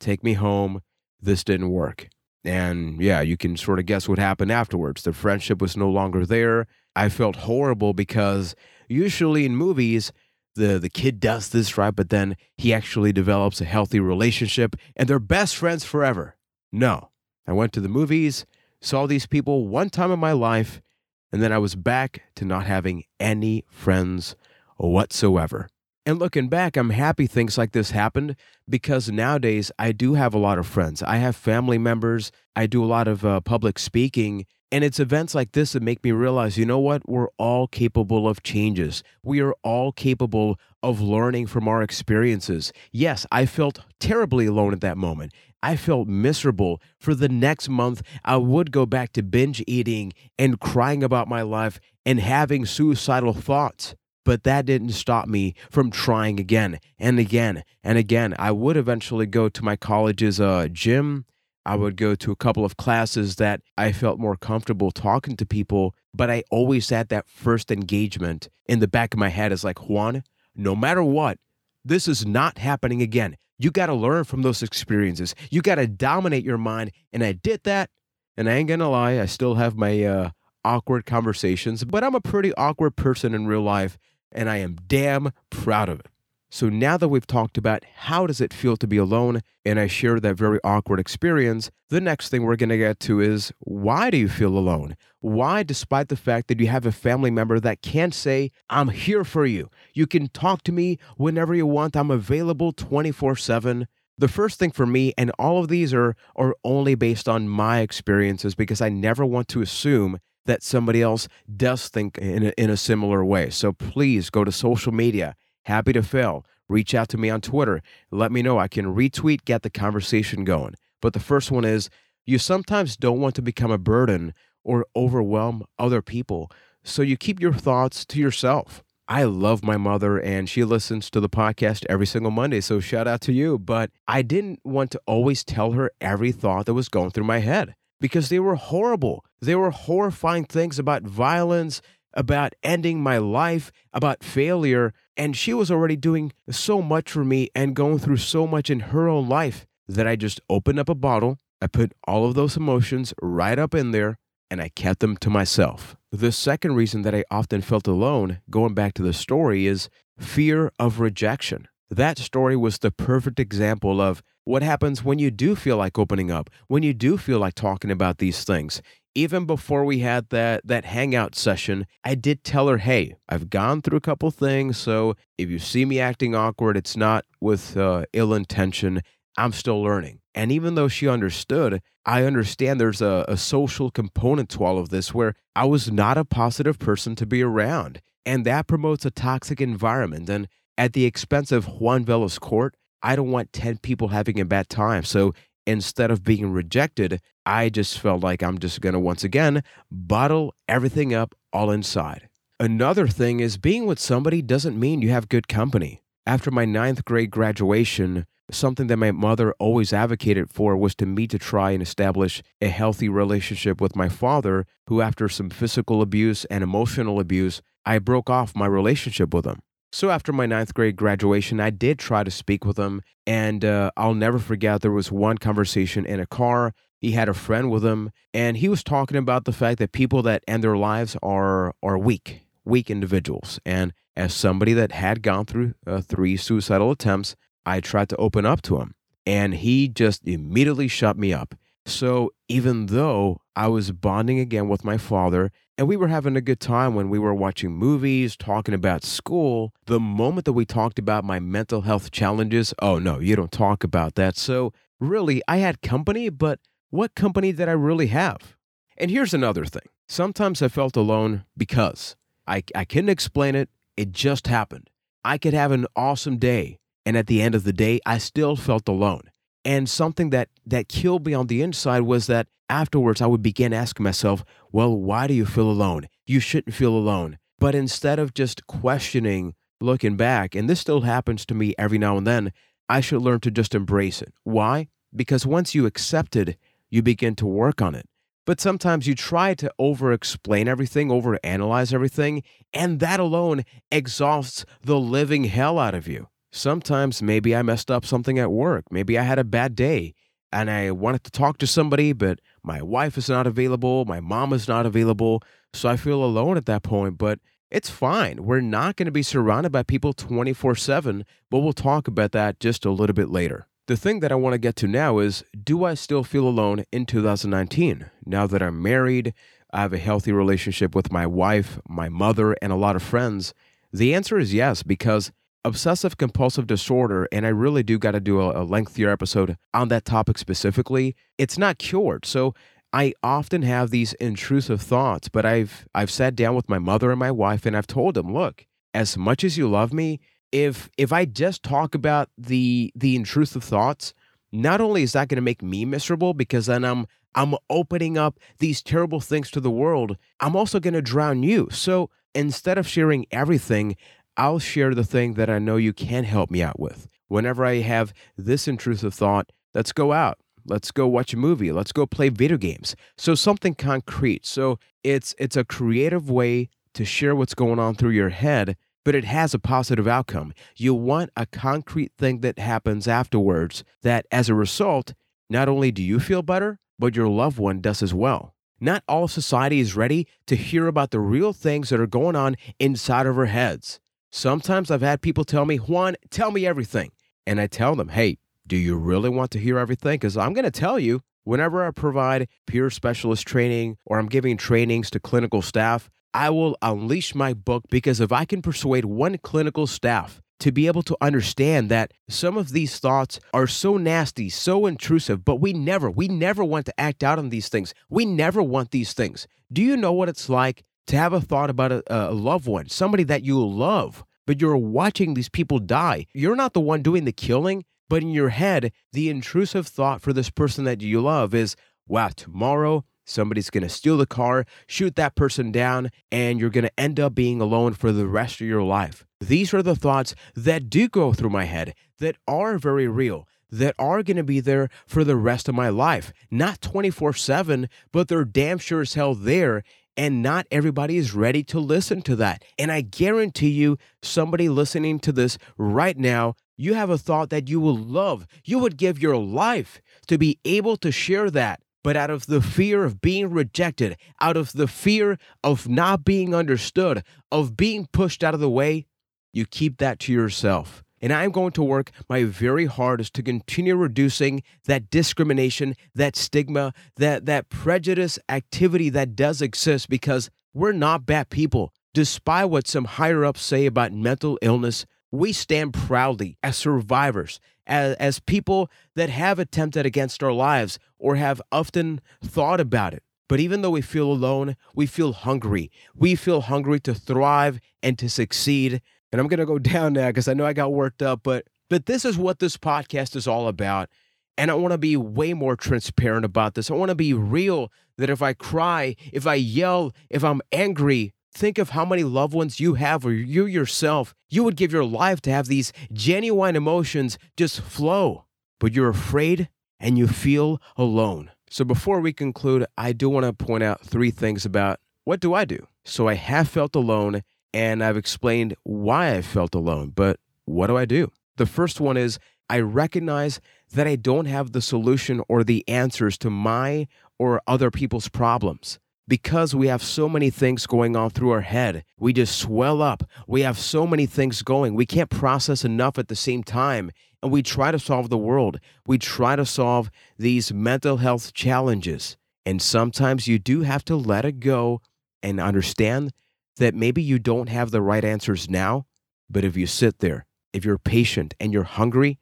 take 0.00 0.24
me 0.24 0.34
home. 0.34 0.82
This 1.20 1.44
didn't 1.44 1.70
work. 1.70 2.08
And 2.44 3.00
yeah, 3.00 3.20
you 3.20 3.36
can 3.36 3.56
sort 3.56 3.78
of 3.78 3.86
guess 3.86 4.08
what 4.08 4.18
happened 4.18 4.52
afterwards. 4.52 5.02
The 5.02 5.12
friendship 5.12 5.60
was 5.60 5.76
no 5.76 5.90
longer 5.90 6.24
there. 6.24 6.66
I 6.94 7.08
felt 7.08 7.36
horrible 7.36 7.92
because 7.92 8.54
usually 8.88 9.44
in 9.44 9.56
movies, 9.56 10.12
the 10.56 10.78
the 10.78 10.90
kid 10.90 11.20
does 11.20 11.48
this 11.48 11.78
right, 11.78 11.94
but 11.94 12.10
then 12.10 12.36
he 12.56 12.74
actually 12.74 13.12
develops 13.12 13.60
a 13.60 13.64
healthy 13.64 14.00
relationship 14.00 14.74
and 14.96 15.08
they're 15.08 15.18
best 15.18 15.56
friends 15.56 15.84
forever. 15.84 16.36
No. 16.72 17.10
I 17.46 17.52
went 17.52 17.72
to 17.74 17.80
the 17.80 17.88
movies, 17.88 18.44
saw 18.80 19.06
these 19.06 19.26
people 19.26 19.68
one 19.68 19.88
time 19.88 20.10
in 20.10 20.18
my 20.18 20.32
life, 20.32 20.82
and 21.30 21.40
then 21.40 21.52
I 21.52 21.58
was 21.58 21.76
back 21.76 22.22
to 22.34 22.44
not 22.44 22.66
having 22.66 23.04
any 23.20 23.64
friends 23.68 24.34
whatsoever. 24.76 25.68
And 26.04 26.18
looking 26.18 26.48
back, 26.48 26.76
I'm 26.76 26.90
happy 26.90 27.26
things 27.26 27.58
like 27.58 27.72
this 27.72 27.90
happened 27.90 28.36
because 28.68 29.10
nowadays 29.10 29.72
I 29.78 29.90
do 29.92 30.14
have 30.14 30.34
a 30.34 30.38
lot 30.38 30.58
of 30.58 30.66
friends. 30.66 31.02
I 31.02 31.16
have 31.16 31.34
family 31.34 31.78
members. 31.78 32.30
I 32.54 32.66
do 32.66 32.84
a 32.84 32.86
lot 32.86 33.08
of 33.08 33.24
uh, 33.24 33.40
public 33.40 33.78
speaking. 33.78 34.46
And 34.72 34.82
it's 34.82 34.98
events 34.98 35.32
like 35.32 35.52
this 35.52 35.72
that 35.72 35.82
make 35.82 36.02
me 36.02 36.10
realize, 36.10 36.58
you 36.58 36.66
know 36.66 36.80
what? 36.80 37.08
We're 37.08 37.28
all 37.38 37.68
capable 37.68 38.26
of 38.26 38.42
changes. 38.42 39.04
We 39.22 39.40
are 39.40 39.54
all 39.62 39.92
capable 39.92 40.58
of 40.82 41.00
learning 41.00 41.46
from 41.46 41.68
our 41.68 41.82
experiences. 41.82 42.72
Yes, 42.90 43.26
I 43.30 43.46
felt 43.46 43.78
terribly 44.00 44.46
alone 44.46 44.72
at 44.72 44.80
that 44.80 44.96
moment. 44.96 45.32
I 45.62 45.76
felt 45.76 46.08
miserable. 46.08 46.80
For 46.98 47.14
the 47.14 47.28
next 47.28 47.68
month, 47.68 48.02
I 48.24 48.38
would 48.38 48.72
go 48.72 48.86
back 48.86 49.12
to 49.12 49.22
binge 49.22 49.62
eating 49.68 50.12
and 50.36 50.58
crying 50.58 51.04
about 51.04 51.28
my 51.28 51.42
life 51.42 51.78
and 52.04 52.18
having 52.18 52.66
suicidal 52.66 53.34
thoughts. 53.34 53.94
But 54.24 54.42
that 54.42 54.66
didn't 54.66 54.90
stop 54.90 55.28
me 55.28 55.54
from 55.70 55.92
trying 55.92 56.40
again 56.40 56.80
and 56.98 57.20
again 57.20 57.62
and 57.84 57.98
again. 57.98 58.34
I 58.36 58.50
would 58.50 58.76
eventually 58.76 59.26
go 59.26 59.48
to 59.48 59.64
my 59.64 59.76
college's 59.76 60.40
uh, 60.40 60.66
gym 60.72 61.24
I 61.66 61.74
would 61.74 61.96
go 61.96 62.14
to 62.14 62.30
a 62.30 62.36
couple 62.36 62.64
of 62.64 62.76
classes 62.76 63.36
that 63.36 63.60
I 63.76 63.90
felt 63.90 64.20
more 64.20 64.36
comfortable 64.36 64.92
talking 64.92 65.36
to 65.36 65.44
people, 65.44 65.96
but 66.14 66.30
I 66.30 66.44
always 66.48 66.88
had 66.88 67.08
that 67.08 67.28
first 67.28 67.72
engagement 67.72 68.48
in 68.66 68.78
the 68.78 68.86
back 68.86 69.12
of 69.12 69.18
my 69.18 69.30
head 69.30 69.50
is 69.50 69.64
like, 69.64 69.88
Juan, 69.88 70.22
no 70.54 70.76
matter 70.76 71.02
what, 71.02 71.38
this 71.84 72.06
is 72.06 72.24
not 72.24 72.58
happening 72.58 73.02
again. 73.02 73.36
You 73.58 73.72
got 73.72 73.86
to 73.86 73.94
learn 73.94 74.22
from 74.22 74.42
those 74.42 74.62
experiences. 74.62 75.34
You 75.50 75.60
got 75.60 75.74
to 75.74 75.88
dominate 75.88 76.44
your 76.44 76.56
mind. 76.56 76.92
And 77.12 77.24
I 77.24 77.32
did 77.32 77.64
that. 77.64 77.90
And 78.36 78.48
I 78.48 78.54
ain't 78.54 78.68
going 78.68 78.80
to 78.80 78.88
lie, 78.88 79.20
I 79.20 79.26
still 79.26 79.54
have 79.54 79.76
my 79.76 80.04
uh, 80.04 80.30
awkward 80.64 81.04
conversations, 81.04 81.82
but 81.84 82.04
I'm 82.04 82.14
a 82.14 82.20
pretty 82.20 82.54
awkward 82.54 82.94
person 82.94 83.34
in 83.34 83.46
real 83.46 83.62
life. 83.62 83.98
And 84.30 84.48
I 84.48 84.58
am 84.58 84.76
damn 84.86 85.32
proud 85.50 85.88
of 85.88 86.00
it. 86.00 86.06
So 86.50 86.68
now 86.68 86.96
that 86.96 87.08
we've 87.08 87.26
talked 87.26 87.58
about 87.58 87.84
how 87.96 88.26
does 88.26 88.40
it 88.40 88.54
feel 88.54 88.76
to 88.76 88.86
be 88.86 88.96
alone 88.96 89.42
and 89.64 89.80
I 89.80 89.88
shared 89.88 90.22
that 90.22 90.36
very 90.36 90.60
awkward 90.62 91.00
experience, 91.00 91.70
the 91.90 92.00
next 92.00 92.28
thing 92.28 92.44
we're 92.44 92.56
going 92.56 92.68
to 92.68 92.78
get 92.78 93.00
to 93.00 93.20
is 93.20 93.52
why 93.58 94.10
do 94.10 94.16
you 94.16 94.28
feel 94.28 94.56
alone? 94.56 94.96
Why 95.20 95.64
despite 95.64 96.08
the 96.08 96.16
fact 96.16 96.46
that 96.48 96.60
you 96.60 96.68
have 96.68 96.86
a 96.86 96.92
family 96.92 97.32
member 97.32 97.58
that 97.60 97.82
can't 97.82 98.14
say 98.14 98.52
I'm 98.70 98.88
here 98.88 99.24
for 99.24 99.44
you. 99.44 99.70
You 99.92 100.06
can 100.06 100.28
talk 100.28 100.62
to 100.64 100.72
me 100.72 100.98
whenever 101.16 101.54
you 101.54 101.66
want. 101.66 101.96
I'm 101.96 102.10
available 102.12 102.72
24/7. 102.72 103.86
The 104.18 104.28
first 104.28 104.58
thing 104.58 104.70
for 104.70 104.86
me 104.86 105.12
and 105.18 105.32
all 105.38 105.58
of 105.58 105.68
these 105.68 105.92
are 105.92 106.14
are 106.36 106.54
only 106.64 106.94
based 106.94 107.28
on 107.28 107.48
my 107.48 107.80
experiences 107.80 108.54
because 108.54 108.80
I 108.80 108.88
never 108.88 109.26
want 109.26 109.48
to 109.48 109.62
assume 109.62 110.18
that 110.46 110.62
somebody 110.62 111.02
else 111.02 111.26
does 111.56 111.88
think 111.88 112.18
in 112.18 112.44
a, 112.44 112.52
in 112.56 112.70
a 112.70 112.76
similar 112.76 113.24
way. 113.24 113.50
So 113.50 113.72
please 113.72 114.30
go 114.30 114.44
to 114.44 114.52
social 114.52 114.92
media 114.92 115.34
Happy 115.66 115.92
to 115.92 116.02
fail. 116.02 116.46
Reach 116.68 116.94
out 116.94 117.08
to 117.08 117.18
me 117.18 117.28
on 117.28 117.40
Twitter. 117.40 117.82
Let 118.12 118.30
me 118.30 118.40
know. 118.40 118.56
I 118.56 118.68
can 118.68 118.94
retweet, 118.94 119.44
get 119.44 119.62
the 119.62 119.70
conversation 119.70 120.44
going. 120.44 120.74
But 121.02 121.12
the 121.12 121.18
first 121.18 121.50
one 121.50 121.64
is 121.64 121.90
you 122.24 122.38
sometimes 122.38 122.96
don't 122.96 123.20
want 123.20 123.34
to 123.34 123.42
become 123.42 123.72
a 123.72 123.78
burden 123.78 124.32
or 124.62 124.86
overwhelm 124.94 125.64
other 125.76 126.02
people. 126.02 126.52
So 126.84 127.02
you 127.02 127.16
keep 127.16 127.40
your 127.40 127.52
thoughts 127.52 128.04
to 128.06 128.20
yourself. 128.20 128.84
I 129.08 129.24
love 129.24 129.64
my 129.64 129.76
mother 129.76 130.18
and 130.18 130.48
she 130.48 130.62
listens 130.62 131.10
to 131.10 131.18
the 131.18 131.28
podcast 131.28 131.84
every 131.88 132.06
single 132.06 132.30
Monday. 132.30 132.60
So 132.60 132.78
shout 132.78 133.08
out 133.08 133.20
to 133.22 133.32
you. 133.32 133.58
But 133.58 133.90
I 134.06 134.22
didn't 134.22 134.60
want 134.62 134.92
to 134.92 135.00
always 135.04 135.42
tell 135.42 135.72
her 135.72 135.90
every 136.00 136.30
thought 136.30 136.66
that 136.66 136.74
was 136.74 136.88
going 136.88 137.10
through 137.10 137.24
my 137.24 137.38
head 137.38 137.74
because 138.00 138.28
they 138.28 138.38
were 138.38 138.54
horrible. 138.54 139.24
They 139.40 139.54
were 139.54 139.70
horrifying 139.70 140.44
things 140.44 140.78
about 140.78 141.02
violence, 141.02 141.82
about 142.16 142.54
ending 142.62 143.00
my 143.00 143.18
life, 143.18 143.70
about 143.92 144.24
failure. 144.24 144.92
And 145.16 145.36
she 145.36 145.54
was 145.54 145.70
already 145.70 145.96
doing 145.96 146.32
so 146.50 146.82
much 146.82 147.12
for 147.12 147.24
me 147.24 147.50
and 147.54 147.76
going 147.76 147.98
through 147.98 148.16
so 148.16 148.46
much 148.46 148.70
in 148.70 148.80
her 148.80 149.08
own 149.08 149.28
life 149.28 149.66
that 149.86 150.08
I 150.08 150.16
just 150.16 150.40
opened 150.50 150.80
up 150.80 150.88
a 150.88 150.94
bottle. 150.94 151.38
I 151.62 151.68
put 151.68 151.92
all 152.08 152.26
of 152.26 152.34
those 152.34 152.56
emotions 152.56 153.14
right 153.22 153.58
up 153.58 153.74
in 153.74 153.92
there 153.92 154.18
and 154.50 154.60
I 154.60 154.70
kept 154.70 155.00
them 155.00 155.16
to 155.18 155.30
myself. 155.30 155.96
The 156.10 156.32
second 156.32 156.74
reason 156.74 157.02
that 157.02 157.14
I 157.14 157.24
often 157.30 157.60
felt 157.60 157.86
alone, 157.86 158.40
going 158.50 158.74
back 158.74 158.94
to 158.94 159.02
the 159.02 159.12
story, 159.12 159.66
is 159.66 159.88
fear 160.18 160.72
of 160.78 161.00
rejection. 161.00 161.68
That 161.90 162.18
story 162.18 162.56
was 162.56 162.78
the 162.78 162.90
perfect 162.90 163.38
example 163.38 164.00
of 164.00 164.22
what 164.46 164.62
happens 164.62 165.04
when 165.04 165.18
you 165.18 165.30
do 165.30 165.54
feel 165.54 165.76
like 165.76 165.98
opening 165.98 166.30
up, 166.30 166.48
when 166.68 166.82
you 166.82 166.94
do 166.94 167.18
feel 167.18 167.38
like 167.38 167.54
talking 167.54 167.90
about 167.90 168.16
these 168.16 168.42
things 168.44 168.80
even 169.16 169.46
before 169.46 169.82
we 169.82 170.00
had 170.00 170.28
that 170.28 170.60
that 170.66 170.84
hangout 170.84 171.34
session, 171.34 171.86
I 172.04 172.14
did 172.14 172.44
tell 172.44 172.68
her, 172.68 172.76
"Hey, 172.76 173.16
I've 173.28 173.48
gone 173.48 173.80
through 173.80 173.96
a 173.96 174.02
couple 174.02 174.30
things, 174.30 174.76
so 174.76 175.14
if 175.38 175.48
you 175.48 175.58
see 175.58 175.86
me 175.86 175.98
acting 175.98 176.34
awkward, 176.34 176.76
it's 176.76 176.98
not 176.98 177.24
with 177.40 177.76
uh, 177.78 178.04
ill 178.12 178.34
intention. 178.34 179.00
I'm 179.38 179.52
still 179.52 179.82
learning." 179.82 180.20
And 180.34 180.52
even 180.52 180.74
though 180.74 180.88
she 180.88 181.08
understood, 181.08 181.80
I 182.04 182.24
understand 182.24 182.78
there's 182.78 183.00
a, 183.00 183.24
a 183.26 183.38
social 183.38 183.90
component 183.90 184.50
to 184.50 184.64
all 184.64 184.78
of 184.78 184.90
this 184.90 185.14
where 185.14 185.34
I 185.56 185.64
was 185.64 185.90
not 185.90 186.18
a 186.18 186.24
positive 186.26 186.78
person 186.78 187.14
to 187.16 187.24
be 187.24 187.42
around, 187.42 188.02
and 188.26 188.44
that 188.44 188.66
promotes 188.66 189.06
a 189.06 189.10
toxic 189.10 189.62
environment. 189.62 190.28
And 190.28 190.46
at 190.76 190.92
the 190.92 191.06
expense 191.06 191.52
of 191.52 191.80
Juan 191.80 192.04
Velázquez, 192.04 192.72
I 193.02 193.16
don't 193.16 193.30
want 193.30 193.52
10 193.52 193.78
people 193.78 194.08
having 194.08 194.40
a 194.40 194.44
bad 194.44 194.68
time. 194.68 195.04
So 195.04 195.32
instead 195.66 196.10
of 196.10 196.24
being 196.24 196.52
rejected, 196.52 197.20
I 197.44 197.68
just 197.68 197.98
felt 197.98 198.22
like 198.22 198.42
I'm 198.42 198.58
just 198.58 198.80
going 198.80 198.94
to 198.94 199.00
once 199.00 199.24
again 199.24 199.62
bottle 199.90 200.54
everything 200.68 201.14
up 201.14 201.34
all 201.52 201.70
inside. 201.70 202.28
Another 202.58 203.06
thing 203.06 203.40
is 203.40 203.58
being 203.58 203.86
with 203.86 203.98
somebody 203.98 204.40
doesn't 204.40 204.78
mean 204.78 205.02
you 205.02 205.10
have 205.10 205.28
good 205.28 205.48
company. 205.48 206.02
After 206.26 206.50
my 206.50 206.64
ninth 206.64 207.04
grade 207.04 207.30
graduation, 207.30 208.26
something 208.50 208.86
that 208.86 208.96
my 208.96 209.12
mother 209.12 209.54
always 209.58 209.92
advocated 209.92 210.50
for 210.50 210.76
was 210.76 210.94
to 210.96 211.06
me 211.06 211.26
to 211.26 211.38
try 211.38 211.72
and 211.72 211.82
establish 211.82 212.42
a 212.60 212.68
healthy 212.68 213.08
relationship 213.08 213.80
with 213.80 213.94
my 213.94 214.08
father, 214.08 214.66
who, 214.88 215.00
after 215.00 215.28
some 215.28 215.50
physical 215.50 216.00
abuse 216.00 216.44
and 216.46 216.64
emotional 216.64 217.20
abuse, 217.20 217.60
I 217.84 217.98
broke 217.98 218.30
off 218.30 218.56
my 218.56 218.66
relationship 218.66 219.34
with 219.34 219.44
him. 219.44 219.60
So 219.92 220.10
after 220.10 220.32
my 220.32 220.46
ninth 220.46 220.74
grade 220.74 220.96
graduation, 220.96 221.60
I 221.60 221.70
did 221.70 221.98
try 221.98 222.24
to 222.24 222.30
speak 222.30 222.64
with 222.64 222.78
him, 222.78 223.02
and 223.26 223.64
uh, 223.64 223.90
I'll 223.96 224.14
never 224.14 224.38
forget 224.38 224.82
there 224.82 224.90
was 224.90 225.10
one 225.10 225.38
conversation 225.38 226.04
in 226.04 226.20
a 226.20 226.26
car 226.26 226.74
he 226.98 227.12
had 227.12 227.28
a 227.28 227.34
friend 227.34 227.70
with 227.70 227.84
him, 227.84 228.10
and 228.32 228.56
he 228.56 228.68
was 228.68 228.82
talking 228.82 229.16
about 229.16 229.44
the 229.44 229.52
fact 229.52 229.78
that 229.78 229.92
people 229.92 230.22
that 230.22 230.42
end 230.48 230.64
their 230.64 230.76
lives 230.76 231.16
are 231.22 231.74
are 231.82 231.98
weak, 231.98 232.42
weak 232.64 232.90
individuals. 232.90 233.60
And 233.66 233.92
as 234.16 234.34
somebody 234.34 234.72
that 234.72 234.92
had 234.92 235.22
gone 235.22 235.44
through 235.44 235.74
uh, 235.86 236.00
three 236.00 236.36
suicidal 236.36 236.90
attempts, 236.90 237.36
I 237.64 237.80
tried 237.80 238.08
to 238.10 238.16
open 238.16 238.46
up 238.46 238.62
to 238.62 238.80
him, 238.80 238.94
and 239.26 239.54
he 239.54 239.88
just 239.88 240.26
immediately 240.26 240.88
shut 240.88 241.18
me 241.18 241.32
up. 241.32 241.54
So 241.84 242.32
even 242.48 242.86
though 242.86 243.40
I 243.54 243.68
was 243.68 243.92
bonding 243.92 244.40
again 244.40 244.68
with 244.68 244.84
my 244.84 244.96
father, 244.96 245.52
and 245.78 245.86
we 245.86 245.96
were 245.96 246.08
having 246.08 246.36
a 246.36 246.40
good 246.40 246.60
time 246.60 246.94
when 246.94 247.10
we 247.10 247.18
were 247.18 247.34
watching 247.34 247.72
movies, 247.72 248.36
talking 248.36 248.74
about 248.74 249.04
school, 249.04 249.74
the 249.86 250.00
moment 250.00 250.46
that 250.46 250.54
we 250.54 250.64
talked 250.64 250.98
about 250.98 251.24
my 251.24 251.38
mental 251.38 251.82
health 251.82 252.10
challenges, 252.10 252.72
oh 252.80 252.98
no, 252.98 253.18
you 253.18 253.36
don't 253.36 253.52
talk 253.52 253.84
about 253.84 254.14
that. 254.14 254.36
So 254.36 254.72
really, 255.00 255.42
I 255.46 255.58
had 255.58 255.82
company, 255.82 256.30
but 256.30 256.60
what 256.90 257.14
company 257.14 257.52
did 257.52 257.68
I 257.68 257.72
really 257.72 258.06
have? 258.06 258.56
And 258.96 259.10
here's 259.10 259.34
another 259.34 259.66
thing. 259.66 259.82
Sometimes 260.08 260.62
I 260.62 260.68
felt 260.68 260.96
alone 260.96 261.44
because 261.56 262.16
I, 262.46 262.62
I 262.74 262.84
couldn't 262.84 263.10
explain 263.10 263.54
it. 263.54 263.68
It 263.96 264.12
just 264.12 264.46
happened. 264.46 264.88
I 265.24 265.36
could 265.36 265.54
have 265.54 265.72
an 265.72 265.86
awesome 265.94 266.38
day. 266.38 266.78
And 267.04 267.16
at 267.16 267.26
the 267.26 267.42
end 267.42 267.54
of 267.54 267.64
the 267.64 267.72
day, 267.72 268.00
I 268.06 268.18
still 268.18 268.56
felt 268.56 268.88
alone. 268.88 269.30
And 269.66 269.90
something 269.90 270.30
that, 270.30 270.48
that 270.64 270.88
killed 270.88 271.26
me 271.26 271.34
on 271.34 271.48
the 271.48 271.60
inside 271.60 272.02
was 272.02 272.28
that 272.28 272.46
afterwards 272.70 273.20
I 273.20 273.26
would 273.26 273.42
begin 273.42 273.72
asking 273.72 274.04
myself, 274.04 274.44
well, 274.70 274.96
why 274.96 275.26
do 275.26 275.34
you 275.34 275.44
feel 275.44 275.68
alone? 275.68 276.06
You 276.24 276.38
shouldn't 276.38 276.76
feel 276.76 276.94
alone. 276.94 277.38
But 277.58 277.74
instead 277.74 278.20
of 278.20 278.32
just 278.32 278.68
questioning, 278.68 279.56
looking 279.80 280.16
back, 280.16 280.54
and 280.54 280.70
this 280.70 280.78
still 280.78 281.00
happens 281.00 281.44
to 281.46 281.54
me 281.54 281.74
every 281.76 281.98
now 281.98 282.16
and 282.16 282.24
then, 282.24 282.52
I 282.88 283.00
should 283.00 283.22
learn 283.22 283.40
to 283.40 283.50
just 283.50 283.74
embrace 283.74 284.22
it. 284.22 284.32
Why? 284.44 284.86
Because 285.12 285.44
once 285.44 285.74
you 285.74 285.84
accept 285.84 286.36
it, 286.36 286.56
you 286.88 287.02
begin 287.02 287.34
to 287.34 287.46
work 287.46 287.82
on 287.82 287.96
it. 287.96 288.08
But 288.44 288.60
sometimes 288.60 289.08
you 289.08 289.16
try 289.16 289.54
to 289.54 289.72
over 289.80 290.12
explain 290.12 290.68
everything, 290.68 291.10
over 291.10 291.40
analyze 291.42 291.92
everything, 291.92 292.44
and 292.72 293.00
that 293.00 293.18
alone 293.18 293.64
exhausts 293.90 294.64
the 294.80 295.00
living 295.00 295.44
hell 295.44 295.80
out 295.80 295.96
of 295.96 296.06
you. 296.06 296.28
Sometimes 296.56 297.20
maybe 297.20 297.54
I 297.54 297.60
messed 297.60 297.90
up 297.90 298.06
something 298.06 298.38
at 298.38 298.50
work. 298.50 298.86
Maybe 298.90 299.18
I 299.18 299.22
had 299.22 299.38
a 299.38 299.44
bad 299.44 299.74
day 299.74 300.14
and 300.50 300.70
I 300.70 300.90
wanted 300.90 301.22
to 301.24 301.30
talk 301.30 301.58
to 301.58 301.66
somebody, 301.66 302.14
but 302.14 302.40
my 302.62 302.80
wife 302.80 303.18
is 303.18 303.28
not 303.28 303.46
available, 303.46 304.06
my 304.06 304.20
mom 304.20 304.54
is 304.54 304.66
not 304.66 304.86
available. 304.86 305.42
So 305.74 305.86
I 305.90 305.98
feel 305.98 306.24
alone 306.24 306.56
at 306.56 306.64
that 306.64 306.82
point. 306.82 307.18
But 307.18 307.40
it's 307.70 307.90
fine. 307.90 308.44
We're 308.44 308.62
not 308.62 308.96
going 308.96 309.04
to 309.04 309.12
be 309.12 309.22
surrounded 309.22 309.70
by 309.70 309.82
people 309.82 310.14
24 310.14 310.76
7, 310.76 311.26
but 311.50 311.58
we'll 311.58 311.74
talk 311.74 312.08
about 312.08 312.32
that 312.32 312.58
just 312.58 312.86
a 312.86 312.90
little 312.90 313.12
bit 313.12 313.28
later. 313.28 313.66
The 313.86 313.96
thing 313.96 314.20
that 314.20 314.32
I 314.32 314.36
want 314.36 314.54
to 314.54 314.58
get 314.58 314.76
to 314.76 314.88
now 314.88 315.18
is 315.18 315.44
do 315.62 315.84
I 315.84 315.92
still 315.92 316.24
feel 316.24 316.48
alone 316.48 316.84
in 316.90 317.04
2019? 317.04 318.10
Now 318.24 318.46
that 318.46 318.62
I'm 318.62 318.82
married, 318.82 319.34
I 319.74 319.82
have 319.82 319.92
a 319.92 319.98
healthy 319.98 320.32
relationship 320.32 320.94
with 320.94 321.12
my 321.12 321.26
wife, 321.26 321.78
my 321.86 322.08
mother, 322.08 322.56
and 322.62 322.72
a 322.72 322.76
lot 322.76 322.96
of 322.96 323.02
friends. 323.02 323.52
The 323.92 324.14
answer 324.14 324.38
is 324.38 324.54
yes, 324.54 324.82
because 324.82 325.32
obsessive 325.66 326.16
compulsive 326.16 326.66
disorder, 326.68 327.28
and 327.32 327.44
I 327.44 327.50
really 327.50 327.82
do 327.82 327.98
got 327.98 328.12
to 328.12 328.20
do 328.20 328.40
a, 328.40 328.62
a 328.62 328.64
lengthier 328.64 329.10
episode 329.10 329.56
on 329.74 329.88
that 329.88 330.04
topic 330.04 330.38
specifically, 330.38 331.16
it's 331.38 331.58
not 331.58 331.78
cured. 331.78 332.24
So 332.24 332.54
I 332.92 333.14
often 333.22 333.62
have 333.62 333.90
these 333.90 334.12
intrusive 334.14 334.80
thoughts, 334.80 335.28
but 335.28 335.44
I've 335.44 335.86
I've 335.94 336.10
sat 336.10 336.36
down 336.36 336.54
with 336.54 336.68
my 336.68 336.78
mother 336.78 337.10
and 337.10 337.18
my 337.18 337.32
wife 337.32 337.66
and 337.66 337.76
I've 337.76 337.86
told 337.86 338.14
them, 338.14 338.32
look, 338.32 338.64
as 338.94 339.18
much 339.18 339.42
as 339.42 339.58
you 339.58 339.68
love 339.68 339.92
me, 339.92 340.20
if 340.52 340.88
if 340.96 341.12
I 341.12 341.24
just 341.24 341.64
talk 341.64 341.94
about 341.94 342.30
the 342.38 342.92
the 342.94 343.16
intrusive 343.16 343.64
thoughts, 343.64 344.14
not 344.52 344.80
only 344.80 345.02
is 345.02 345.12
that 345.12 345.28
going 345.28 345.36
to 345.36 345.42
make 345.42 345.62
me 345.62 345.84
miserable 345.84 346.32
because 346.32 346.66
then 346.66 346.84
I'm 346.84 347.06
I'm 347.34 347.56
opening 347.68 348.16
up 348.16 348.38
these 348.60 348.82
terrible 348.82 349.20
things 349.20 349.50
to 349.50 349.60
the 349.60 349.70
world, 349.70 350.16
I'm 350.38 350.54
also 350.54 350.78
going 350.78 350.94
to 350.94 351.02
drown 351.02 351.42
you. 351.42 351.68
So 351.72 352.08
instead 352.36 352.78
of 352.78 352.86
sharing 352.86 353.26
everything, 353.30 353.96
I'll 354.36 354.58
share 354.58 354.94
the 354.94 355.04
thing 355.04 355.34
that 355.34 355.50
I 355.50 355.58
know 355.58 355.76
you 355.76 355.92
can 355.92 356.24
help 356.24 356.50
me 356.50 356.62
out 356.62 356.78
with. 356.78 357.08
Whenever 357.28 357.64
I 357.64 357.76
have 357.76 358.12
this 358.36 358.68
intrusive 358.68 359.14
thought, 359.14 359.50
let's 359.74 359.92
go 359.92 360.12
out. 360.12 360.38
Let's 360.64 360.90
go 360.90 361.06
watch 361.06 361.32
a 361.32 361.36
movie. 361.36 361.72
Let's 361.72 361.92
go 361.92 362.06
play 362.06 362.28
video 362.28 362.56
games. 362.56 362.96
So 363.16 363.34
something 363.34 363.74
concrete. 363.74 364.44
So 364.44 364.78
it's 365.04 365.34
it's 365.38 365.56
a 365.56 365.64
creative 365.64 366.28
way 366.28 366.68
to 366.94 367.04
share 367.04 367.36
what's 367.36 367.54
going 367.54 367.78
on 367.78 367.94
through 367.94 368.10
your 368.10 368.30
head 368.30 368.76
but 369.06 369.14
it 369.14 369.24
has 369.24 369.54
a 369.54 369.58
positive 369.60 370.08
outcome. 370.08 370.52
You 370.76 370.92
want 370.92 371.30
a 371.36 371.46
concrete 371.46 372.10
thing 372.18 372.40
that 372.40 372.58
happens 372.58 373.06
afterwards 373.06 373.84
that, 374.02 374.26
as 374.32 374.48
a 374.48 374.54
result, 374.54 375.14
not 375.48 375.68
only 375.68 375.92
do 375.92 376.02
you 376.02 376.18
feel 376.18 376.42
better, 376.42 376.80
but 376.98 377.14
your 377.14 377.28
loved 377.28 377.56
one 377.56 377.80
does 377.80 378.02
as 378.02 378.12
well. 378.12 378.56
Not 378.80 379.04
all 379.06 379.28
society 379.28 379.78
is 379.78 379.94
ready 379.94 380.26
to 380.48 380.56
hear 380.56 380.88
about 380.88 381.12
the 381.12 381.20
real 381.20 381.52
things 381.52 381.90
that 381.90 382.00
are 382.00 382.08
going 382.08 382.34
on 382.34 382.56
inside 382.80 383.26
of 383.26 383.38
our 383.38 383.46
heads. 383.46 384.00
Sometimes 384.36 384.90
I've 384.90 385.00
had 385.00 385.22
people 385.22 385.44
tell 385.44 385.64
me, 385.64 385.78
Juan, 385.78 386.14
tell 386.28 386.50
me 386.50 386.66
everything. 386.66 387.10
And 387.46 387.58
I 387.58 387.68
tell 387.68 387.94
them, 387.94 388.08
hey, 388.08 388.36
do 388.66 388.76
you 388.76 388.94
really 388.94 389.30
want 389.30 389.50
to 389.52 389.58
hear 389.58 389.78
everything? 389.78 390.16
Because 390.16 390.36
I'm 390.36 390.52
going 390.52 390.66
to 390.66 390.70
tell 390.70 390.98
you 390.98 391.22
whenever 391.44 391.82
I 391.82 391.90
provide 391.90 392.46
peer 392.66 392.90
specialist 392.90 393.46
training 393.46 393.96
or 394.04 394.18
I'm 394.18 394.26
giving 394.26 394.58
trainings 394.58 395.08
to 395.12 395.20
clinical 395.20 395.62
staff, 395.62 396.10
I 396.34 396.50
will 396.50 396.76
unleash 396.82 397.34
my 397.34 397.54
book 397.54 397.84
because 397.88 398.20
if 398.20 398.30
I 398.30 398.44
can 398.44 398.60
persuade 398.60 399.06
one 399.06 399.38
clinical 399.38 399.86
staff 399.86 400.42
to 400.60 400.70
be 400.70 400.86
able 400.86 401.02
to 401.04 401.16
understand 401.22 401.88
that 401.88 402.12
some 402.28 402.58
of 402.58 402.72
these 402.72 402.98
thoughts 402.98 403.40
are 403.54 403.66
so 403.66 403.96
nasty, 403.96 404.50
so 404.50 404.84
intrusive, 404.84 405.46
but 405.46 405.62
we 405.62 405.72
never, 405.72 406.10
we 406.10 406.28
never 406.28 406.62
want 406.62 406.84
to 406.84 407.00
act 407.00 407.24
out 407.24 407.38
on 407.38 407.48
these 407.48 407.70
things. 407.70 407.94
We 408.10 408.26
never 408.26 408.62
want 408.62 408.90
these 408.90 409.14
things. 409.14 409.48
Do 409.72 409.80
you 409.80 409.96
know 409.96 410.12
what 410.12 410.28
it's 410.28 410.50
like 410.50 410.84
to 411.06 411.16
have 411.16 411.32
a 411.32 411.40
thought 411.40 411.70
about 411.70 411.92
a, 411.92 412.02
a 412.08 412.32
loved 412.32 412.66
one, 412.66 412.88
somebody 412.88 413.24
that 413.24 413.42
you 413.42 413.64
love, 413.64 414.24
but 414.46 414.60
you're 414.60 414.76
watching 414.76 415.34
these 415.34 415.48
people 415.48 415.78
die? 415.78 416.26
You're 416.32 416.56
not 416.56 416.72
the 416.72 416.80
one 416.80 417.02
doing 417.02 417.24
the 417.24 417.32
killing, 417.32 417.84
but 418.08 418.22
in 418.22 418.30
your 418.30 418.50
head, 418.50 418.92
the 419.12 419.28
intrusive 419.28 419.86
thought 419.86 420.22
for 420.22 420.32
this 420.32 420.50
person 420.50 420.84
that 420.84 421.00
you 421.00 421.20
love 421.20 421.54
is, 421.54 421.76
wow, 422.06 422.30
tomorrow 422.34 423.04
Somebody's 423.28 423.70
going 423.70 423.82
to 423.82 423.88
steal 423.88 424.16
the 424.16 424.24
car, 424.24 424.64
shoot 424.86 425.16
that 425.16 425.34
person 425.34 425.72
down, 425.72 426.10
and 426.30 426.60
you're 426.60 426.70
going 426.70 426.84
to 426.84 427.00
end 427.00 427.18
up 427.18 427.34
being 427.34 427.60
alone 427.60 427.92
for 427.94 428.12
the 428.12 428.28
rest 428.28 428.60
of 428.60 428.68
your 428.68 428.84
life. 428.84 429.26
These 429.40 429.74
are 429.74 429.82
the 429.82 429.96
thoughts 429.96 430.36
that 430.54 430.88
do 430.88 431.08
go 431.08 431.32
through 431.32 431.50
my 431.50 431.64
head 431.64 431.94
that 432.20 432.36
are 432.46 432.78
very 432.78 433.08
real, 433.08 433.48
that 433.68 433.96
are 433.98 434.22
going 434.22 434.36
to 434.36 434.44
be 434.44 434.60
there 434.60 434.88
for 435.08 435.24
the 435.24 435.34
rest 435.34 435.68
of 435.68 435.74
my 435.74 435.88
life. 435.88 436.32
Not 436.52 436.80
24 436.80 437.32
7, 437.34 437.88
but 438.12 438.28
they're 438.28 438.44
damn 438.44 438.78
sure 438.78 439.00
as 439.00 439.14
hell 439.14 439.34
there. 439.34 439.82
And 440.16 440.42
not 440.42 440.66
everybody 440.70 441.18
is 441.18 441.34
ready 441.34 441.62
to 441.64 441.78
listen 441.78 442.22
to 442.22 442.36
that. 442.36 442.64
And 442.78 442.90
I 442.90 443.02
guarantee 443.02 443.70
you, 443.70 443.98
somebody 444.22 444.68
listening 444.68 445.20
to 445.20 445.32
this 445.32 445.58
right 445.76 446.16
now, 446.16 446.54
you 446.76 446.94
have 446.94 447.10
a 447.10 447.18
thought 447.18 447.50
that 447.50 447.68
you 447.68 447.80
will 447.80 447.96
love. 447.96 448.46
You 448.64 448.78
would 448.78 448.96
give 448.96 449.20
your 449.20 449.36
life 449.36 450.00
to 450.28 450.38
be 450.38 450.58
able 450.64 450.96
to 450.98 451.10
share 451.10 451.50
that 451.50 451.80
but 452.06 452.16
out 452.16 452.30
of 452.30 452.46
the 452.46 452.62
fear 452.62 453.02
of 453.02 453.20
being 453.20 453.50
rejected, 453.50 454.16
out 454.40 454.56
of 454.56 454.72
the 454.74 454.86
fear 454.86 455.38
of 455.64 455.88
not 455.88 456.24
being 456.24 456.54
understood, 456.54 457.24
of 457.50 457.76
being 457.76 458.06
pushed 458.12 458.44
out 458.44 458.54
of 458.54 458.60
the 458.60 458.70
way, 458.70 459.06
you 459.52 459.66
keep 459.66 459.98
that 459.98 460.20
to 460.20 460.32
yourself. 460.32 461.02
And 461.20 461.32
I'm 461.32 461.50
going 461.50 461.72
to 461.72 461.82
work 461.82 462.10
my 462.28 462.44
very 462.44 462.86
hardest 462.86 463.34
to 463.34 463.42
continue 463.42 463.96
reducing 463.96 464.62
that 464.84 465.10
discrimination, 465.10 465.94
that 466.14 466.36
stigma, 466.36 466.92
that, 467.16 467.46
that 467.46 467.68
prejudice 467.68 468.38
activity 468.48 469.08
that 469.10 469.34
does 469.34 469.62
exist 469.62 470.08
because 470.08 470.50
we're 470.74 470.92
not 470.92 471.24
bad 471.24 471.48
people. 471.48 471.92
Despite 472.12 472.70
what 472.70 472.86
some 472.86 473.04
higher 473.04 473.44
ups 473.44 473.62
say 473.62 473.86
about 473.86 474.12
mental 474.12 474.58
illness, 474.60 475.06
we 475.30 475.52
stand 475.52 475.94
proudly 475.94 476.58
as 476.62 476.76
survivors, 476.76 477.60
as, 477.86 478.14
as 478.16 478.40
people 478.40 478.90
that 479.14 479.30
have 479.30 479.58
attempted 479.58 480.06
against 480.06 480.42
our 480.42 480.52
lives 480.52 480.98
or 481.18 481.36
have 481.36 481.62
often 481.72 482.20
thought 482.42 482.80
about 482.80 483.14
it. 483.14 483.22
But 483.48 483.60
even 483.60 483.82
though 483.82 483.90
we 483.90 484.02
feel 484.02 484.30
alone, 484.30 484.76
we 484.94 485.06
feel 485.06 485.32
hungry. 485.32 485.90
We 486.14 486.34
feel 486.34 486.62
hungry 486.62 487.00
to 487.00 487.14
thrive 487.14 487.78
and 488.02 488.18
to 488.18 488.28
succeed. 488.28 489.00
And 489.36 489.40
I'm 489.42 489.48
going 489.48 489.60
to 489.60 489.66
go 489.66 489.78
down 489.94 490.14
now 490.14 490.28
because 490.28 490.48
I 490.48 490.54
know 490.54 490.64
I 490.64 490.72
got 490.72 490.94
worked 490.94 491.20
up, 491.20 491.40
but 491.42 491.66
but 491.90 492.06
this 492.06 492.24
is 492.24 492.38
what 492.38 492.58
this 492.58 492.78
podcast 492.78 493.36
is 493.36 493.46
all 493.46 493.68
about. 493.68 494.08
And 494.56 494.70
I 494.70 494.74
want 494.74 494.92
to 494.92 494.98
be 494.98 495.14
way 495.18 495.52
more 495.52 495.76
transparent 495.76 496.46
about 496.46 496.74
this. 496.74 496.90
I 496.90 496.94
want 496.94 497.10
to 497.10 497.14
be 497.14 497.34
real 497.34 497.92
that 498.16 498.30
if 498.30 498.40
I 498.40 498.54
cry, 498.54 499.14
if 499.30 499.46
I 499.46 499.54
yell, 499.56 500.12
if 500.30 500.42
I'm 500.42 500.62
angry, 500.72 501.34
Think 501.56 501.78
of 501.78 501.90
how 501.90 502.04
many 502.04 502.22
loved 502.22 502.52
ones 502.52 502.80
you 502.80 502.94
have 502.94 503.24
or 503.24 503.32
you 503.32 503.64
yourself. 503.64 504.34
You 504.50 504.62
would 504.64 504.76
give 504.76 504.92
your 504.92 505.06
life 505.06 505.40
to 505.40 505.50
have 505.50 505.68
these 505.68 505.90
genuine 506.12 506.76
emotions 506.76 507.38
just 507.56 507.80
flow, 507.80 508.44
but 508.78 508.92
you're 508.92 509.08
afraid 509.08 509.70
and 509.98 510.18
you 510.18 510.28
feel 510.28 510.82
alone. 510.98 511.50
So 511.70 511.82
before 511.82 512.20
we 512.20 512.34
conclude, 512.34 512.84
I 512.98 513.12
do 513.12 513.30
want 513.30 513.46
to 513.46 513.54
point 513.54 513.82
out 513.82 514.02
three 514.02 514.30
things 514.30 514.66
about 514.66 515.00
what 515.24 515.40
do 515.40 515.54
I 515.54 515.64
do? 515.64 515.86
So 516.04 516.28
I 516.28 516.34
have 516.34 516.68
felt 516.68 516.94
alone 516.94 517.40
and 517.76 518.02
I've 518.02 518.16
explained 518.16 518.74
why 518.84 519.34
I 519.34 519.42
felt 519.42 519.74
alone, 519.74 520.08
but 520.14 520.40
what 520.64 520.86
do 520.86 520.96
I 520.96 521.04
do? 521.04 521.30
The 521.58 521.66
first 521.66 522.00
one 522.00 522.16
is 522.16 522.38
I 522.70 522.80
recognize 522.80 523.60
that 523.92 524.06
I 524.06 524.16
don't 524.16 524.46
have 524.46 524.72
the 524.72 524.80
solution 524.80 525.42
or 525.46 525.62
the 525.62 525.86
answers 525.86 526.38
to 526.38 526.48
my 526.48 527.06
or 527.38 527.60
other 527.66 527.90
people's 527.90 528.28
problems. 528.28 528.98
Because 529.28 529.74
we 529.74 529.88
have 529.88 530.02
so 530.02 530.26
many 530.26 530.48
things 530.48 530.86
going 530.86 531.16
on 531.16 531.28
through 531.28 531.50
our 531.50 531.60
head, 531.60 532.04
we 532.18 532.32
just 532.32 532.56
swell 532.56 533.02
up. 533.02 533.28
We 533.46 533.60
have 533.60 533.78
so 533.78 534.06
many 534.06 534.24
things 534.24 534.62
going. 534.62 534.94
We 534.94 535.04
can't 535.04 535.28
process 535.28 535.84
enough 535.84 536.18
at 536.18 536.28
the 536.28 536.36
same 536.36 536.62
time. 536.62 537.10
And 537.42 537.52
we 537.52 537.62
try 537.62 537.90
to 537.90 537.98
solve 537.98 538.30
the 538.30 538.38
world. 538.38 538.80
We 539.06 539.18
try 539.18 539.54
to 539.54 539.66
solve 539.66 540.10
these 540.38 540.72
mental 540.72 541.18
health 541.18 541.52
challenges. 541.52 542.38
And 542.64 542.80
sometimes 542.80 543.46
you 543.46 543.58
do 543.58 543.82
have 543.82 544.04
to 544.06 544.16
let 544.16 544.46
it 544.46 544.60
go 544.60 545.02
and 545.42 545.60
understand 545.60 546.32
that 546.76 546.94
maybe 546.94 547.22
you 547.22 547.38
don't 547.38 547.68
have 547.68 547.90
the 547.90 548.02
right 548.02 548.24
answers 548.24 548.68
now. 548.68 549.06
But 549.48 549.64
if 549.64 549.76
you 549.76 549.86
sit 549.86 550.18
there, 550.18 550.46
if 550.72 550.84
you're 550.84 550.98
patient 550.98 551.54
and 551.60 551.72
you're 551.72 551.84
hungry, 551.84 552.38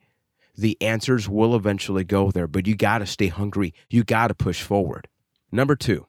the 0.55 0.77
answers 0.81 1.29
will 1.29 1.55
eventually 1.55 2.03
go 2.03 2.31
there. 2.31 2.47
But 2.47 2.67
you 2.67 2.75
got 2.75 2.99
to 2.99 3.05
stay 3.05 3.27
hungry. 3.27 3.73
You 3.89 4.03
got 4.03 4.27
to 4.27 4.35
push 4.35 4.61
forward. 4.61 5.07
Number 5.51 5.75
two, 5.75 6.07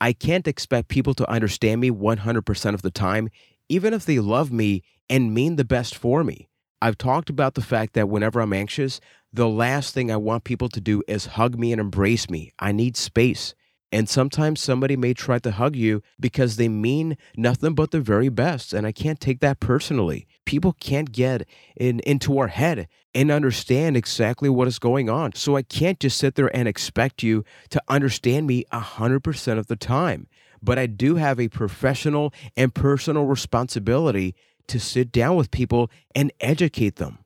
I 0.00 0.12
can't 0.12 0.46
expect 0.46 0.88
people 0.88 1.14
to 1.14 1.30
understand 1.30 1.80
me 1.80 1.90
100% 1.90 2.74
of 2.74 2.82
the 2.82 2.90
time, 2.90 3.28
even 3.68 3.94
if 3.94 4.04
they 4.04 4.18
love 4.18 4.52
me 4.52 4.82
and 5.08 5.34
mean 5.34 5.56
the 5.56 5.64
best 5.64 5.96
for 5.96 6.24
me. 6.24 6.48
I've 6.82 6.98
talked 6.98 7.30
about 7.30 7.54
the 7.54 7.62
fact 7.62 7.94
that 7.94 8.08
whenever 8.08 8.40
I'm 8.40 8.52
anxious, 8.52 9.00
the 9.32 9.48
last 9.48 9.94
thing 9.94 10.10
I 10.10 10.16
want 10.16 10.44
people 10.44 10.68
to 10.68 10.80
do 10.80 11.02
is 11.08 11.26
hug 11.26 11.58
me 11.58 11.72
and 11.72 11.80
embrace 11.80 12.28
me. 12.28 12.52
I 12.58 12.72
need 12.72 12.96
space. 12.96 13.54
And 13.94 14.08
sometimes 14.08 14.60
somebody 14.60 14.96
may 14.96 15.14
try 15.14 15.38
to 15.38 15.52
hug 15.52 15.76
you 15.76 16.02
because 16.18 16.56
they 16.56 16.68
mean 16.68 17.16
nothing 17.36 17.76
but 17.76 17.92
the 17.92 18.00
very 18.00 18.28
best. 18.28 18.72
And 18.72 18.88
I 18.88 18.90
can't 18.90 19.20
take 19.20 19.38
that 19.38 19.60
personally. 19.60 20.26
People 20.44 20.72
can't 20.80 21.12
get 21.12 21.46
in, 21.76 22.00
into 22.00 22.36
our 22.40 22.48
head 22.48 22.88
and 23.14 23.30
understand 23.30 23.96
exactly 23.96 24.48
what 24.48 24.66
is 24.66 24.80
going 24.80 25.08
on. 25.08 25.36
So 25.36 25.54
I 25.54 25.62
can't 25.62 26.00
just 26.00 26.18
sit 26.18 26.34
there 26.34 26.54
and 26.56 26.66
expect 26.66 27.22
you 27.22 27.44
to 27.70 27.80
understand 27.86 28.48
me 28.48 28.64
100% 28.72 29.58
of 29.58 29.68
the 29.68 29.76
time. 29.76 30.26
But 30.60 30.76
I 30.76 30.86
do 30.86 31.14
have 31.14 31.38
a 31.38 31.46
professional 31.46 32.34
and 32.56 32.74
personal 32.74 33.26
responsibility 33.26 34.34
to 34.66 34.80
sit 34.80 35.12
down 35.12 35.36
with 35.36 35.52
people 35.52 35.88
and 36.16 36.32
educate 36.40 36.96
them. 36.96 37.18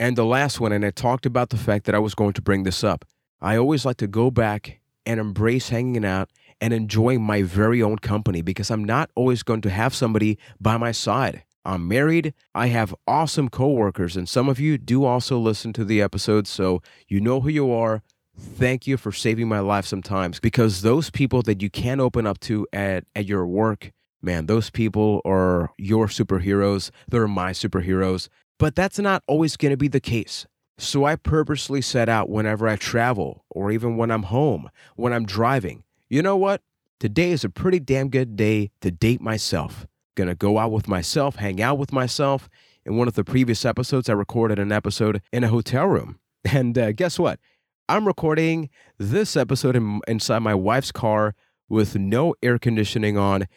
And 0.00 0.16
the 0.16 0.24
last 0.24 0.60
one, 0.60 0.72
and 0.72 0.82
I 0.82 0.92
talked 0.92 1.26
about 1.26 1.50
the 1.50 1.58
fact 1.58 1.84
that 1.84 1.94
I 1.94 1.98
was 1.98 2.14
going 2.14 2.32
to 2.32 2.42
bring 2.42 2.62
this 2.62 2.82
up. 2.82 3.04
I 3.42 3.58
always 3.58 3.84
like 3.84 3.98
to 3.98 4.06
go 4.06 4.30
back 4.30 4.80
and 5.06 5.20
embrace 5.20 5.70
hanging 5.70 6.04
out 6.04 6.28
and 6.60 6.74
enjoying 6.74 7.22
my 7.22 7.42
very 7.42 7.82
own 7.82 7.98
company 7.98 8.42
because 8.42 8.70
I'm 8.70 8.84
not 8.84 9.10
always 9.14 9.42
going 9.42 9.60
to 9.62 9.70
have 9.70 9.94
somebody 9.94 10.38
by 10.60 10.76
my 10.76 10.92
side. 10.92 11.44
I'm 11.64 11.88
married. 11.88 12.32
I 12.54 12.68
have 12.68 12.94
awesome 13.08 13.48
coworkers, 13.48 14.16
and 14.16 14.28
some 14.28 14.48
of 14.48 14.60
you 14.60 14.78
do 14.78 15.04
also 15.04 15.36
listen 15.38 15.72
to 15.74 15.84
the 15.84 16.00
episodes, 16.00 16.48
so 16.48 16.80
you 17.08 17.20
know 17.20 17.40
who 17.40 17.48
you 17.48 17.72
are. 17.72 18.02
Thank 18.38 18.86
you 18.86 18.96
for 18.96 19.12
saving 19.12 19.48
my 19.48 19.60
life 19.60 19.86
sometimes 19.86 20.38
because 20.38 20.82
those 20.82 21.10
people 21.10 21.42
that 21.42 21.62
you 21.62 21.70
can 21.70 22.00
open 22.00 22.26
up 22.26 22.38
to 22.40 22.66
at, 22.72 23.04
at 23.16 23.26
your 23.26 23.46
work, 23.46 23.92
man, 24.22 24.46
those 24.46 24.70
people 24.70 25.22
are 25.24 25.72
your 25.78 26.06
superheroes. 26.06 26.90
They're 27.08 27.26
my 27.26 27.52
superheroes. 27.52 28.28
But 28.58 28.74
that's 28.74 28.98
not 28.98 29.22
always 29.26 29.56
going 29.56 29.70
to 29.70 29.76
be 29.76 29.88
the 29.88 30.00
case. 30.00 30.46
So 30.78 31.04
I 31.04 31.16
purposely 31.16 31.80
set 31.80 32.08
out 32.08 32.28
whenever 32.28 32.68
I 32.68 32.76
travel 32.76 33.44
or 33.48 33.70
even 33.70 33.96
when 33.96 34.10
I'm 34.10 34.24
home, 34.24 34.70
when 34.94 35.12
I'm 35.12 35.24
driving. 35.24 35.84
You 36.08 36.22
know 36.22 36.36
what? 36.36 36.62
Today 37.00 37.30
is 37.30 37.44
a 37.44 37.50
pretty 37.50 37.80
damn 37.80 38.08
good 38.10 38.36
day 38.36 38.70
to 38.82 38.90
date 38.90 39.20
myself. 39.20 39.86
Gonna 40.16 40.34
go 40.34 40.58
out 40.58 40.72
with 40.72 40.86
myself, 40.86 41.36
hang 41.36 41.62
out 41.62 41.78
with 41.78 41.92
myself. 41.92 42.48
In 42.84 42.96
one 42.96 43.08
of 43.08 43.14
the 43.14 43.24
previous 43.24 43.64
episodes, 43.64 44.08
I 44.08 44.12
recorded 44.12 44.58
an 44.58 44.70
episode 44.70 45.20
in 45.32 45.44
a 45.44 45.48
hotel 45.48 45.86
room. 45.86 46.18
And 46.52 46.78
uh, 46.78 46.92
guess 46.92 47.18
what? 47.18 47.40
I'm 47.88 48.06
recording 48.06 48.70
this 48.98 49.36
episode 49.36 49.74
in, 49.74 50.00
inside 50.06 50.38
my 50.40 50.54
wife's 50.54 50.92
car 50.92 51.34
with 51.68 51.96
no 51.96 52.36
air 52.40 52.56
conditioning 52.56 53.18
on 53.18 53.48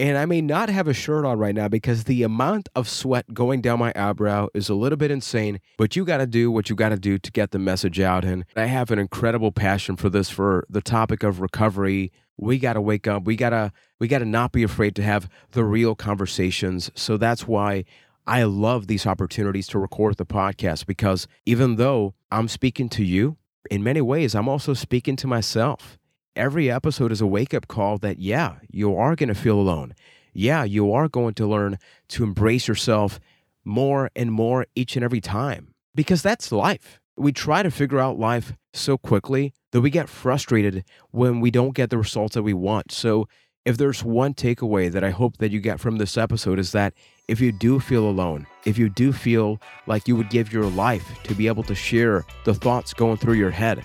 and 0.00 0.16
I 0.16 0.24
may 0.24 0.40
not 0.40 0.70
have 0.70 0.88
a 0.88 0.94
shirt 0.94 1.26
on 1.26 1.38
right 1.38 1.54
now 1.54 1.68
because 1.68 2.04
the 2.04 2.22
amount 2.22 2.70
of 2.74 2.88
sweat 2.88 3.34
going 3.34 3.60
down 3.60 3.78
my 3.78 3.92
eyebrow 3.94 4.48
is 4.54 4.70
a 4.70 4.74
little 4.74 4.96
bit 4.96 5.10
insane, 5.10 5.60
but 5.76 5.94
you 5.94 6.06
got 6.06 6.18
to 6.18 6.26
do 6.26 6.50
what 6.50 6.70
you 6.70 6.74
got 6.74 6.88
to 6.88 6.96
do 6.96 7.18
to 7.18 7.30
get 7.30 7.50
the 7.50 7.58
message 7.58 8.00
out. 8.00 8.24
And 8.24 8.46
I 8.56 8.64
have 8.64 8.90
an 8.90 8.98
incredible 8.98 9.52
passion 9.52 9.96
for 9.96 10.08
this, 10.08 10.30
for 10.30 10.64
the 10.70 10.80
topic 10.80 11.22
of 11.22 11.40
recovery. 11.40 12.12
We 12.38 12.58
got 12.58 12.72
to 12.72 12.80
wake 12.80 13.06
up. 13.06 13.24
We 13.24 13.36
got 13.36 13.50
to, 13.50 13.72
we 13.98 14.08
got 14.08 14.20
to 14.20 14.24
not 14.24 14.52
be 14.52 14.62
afraid 14.62 14.96
to 14.96 15.02
have 15.02 15.28
the 15.50 15.64
real 15.64 15.94
conversations. 15.94 16.90
So 16.94 17.18
that's 17.18 17.46
why 17.46 17.84
I 18.26 18.44
love 18.44 18.86
these 18.86 19.06
opportunities 19.06 19.68
to 19.68 19.78
record 19.78 20.16
the 20.16 20.24
podcast 20.24 20.86
because 20.86 21.28
even 21.44 21.76
though 21.76 22.14
I'm 22.32 22.48
speaking 22.48 22.88
to 22.90 23.04
you, 23.04 23.36
in 23.70 23.82
many 23.82 24.00
ways, 24.00 24.34
I'm 24.34 24.48
also 24.48 24.72
speaking 24.72 25.16
to 25.16 25.26
myself 25.26 25.98
every 26.36 26.70
episode 26.70 27.12
is 27.12 27.20
a 27.20 27.26
wake 27.26 27.54
up 27.54 27.68
call 27.68 27.98
that, 27.98 28.18
yeah, 28.18 28.56
you 28.70 28.96
are 28.96 29.16
going 29.16 29.28
to 29.28 29.34
feel 29.34 29.58
alone. 29.58 29.94
Yeah, 30.32 30.64
you 30.64 30.92
are 30.92 31.08
going 31.08 31.34
to 31.34 31.46
learn 31.46 31.78
to 32.08 32.24
embrace 32.24 32.68
yourself 32.68 33.20
more 33.64 34.10
and 34.14 34.32
more 34.32 34.66
each 34.74 34.96
and 34.96 35.04
every 35.04 35.20
time 35.20 35.74
because 35.94 36.22
that's 36.22 36.52
life. 36.52 37.00
We 37.16 37.32
try 37.32 37.62
to 37.62 37.70
figure 37.70 37.98
out 37.98 38.18
life 38.18 38.54
so 38.72 38.96
quickly 38.96 39.52
that 39.72 39.80
we 39.80 39.90
get 39.90 40.08
frustrated 40.08 40.84
when 41.10 41.40
we 41.40 41.50
don't 41.50 41.74
get 41.74 41.90
the 41.90 41.98
results 41.98 42.34
that 42.34 42.42
we 42.42 42.54
want. 42.54 42.92
So, 42.92 43.28
if 43.66 43.76
there's 43.76 44.02
one 44.02 44.32
takeaway 44.32 44.90
that 44.90 45.04
I 45.04 45.10
hope 45.10 45.36
that 45.36 45.50
you 45.50 45.60
get 45.60 45.80
from 45.80 45.98
this 45.98 46.16
episode 46.16 46.58
is 46.58 46.72
that 46.72 46.94
if 47.28 47.42
you 47.42 47.52
do 47.52 47.78
feel 47.78 48.08
alone, 48.08 48.46
if 48.64 48.78
you 48.78 48.88
do 48.88 49.12
feel 49.12 49.60
like 49.86 50.08
you 50.08 50.16
would 50.16 50.30
give 50.30 50.50
your 50.50 50.64
life 50.64 51.06
to 51.24 51.34
be 51.34 51.46
able 51.46 51.62
to 51.64 51.74
share 51.74 52.24
the 52.46 52.54
thoughts 52.54 52.94
going 52.94 53.18
through 53.18 53.34
your 53.34 53.50
head, 53.50 53.84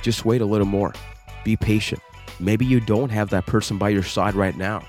just 0.00 0.24
wait 0.24 0.42
a 0.42 0.46
little 0.46 0.66
more. 0.66 0.92
Be 1.46 1.56
patient. 1.56 2.02
Maybe 2.40 2.66
you 2.66 2.80
don't 2.80 3.10
have 3.10 3.30
that 3.30 3.46
person 3.46 3.78
by 3.78 3.90
your 3.90 4.02
side 4.02 4.34
right 4.34 4.56
now, 4.56 4.82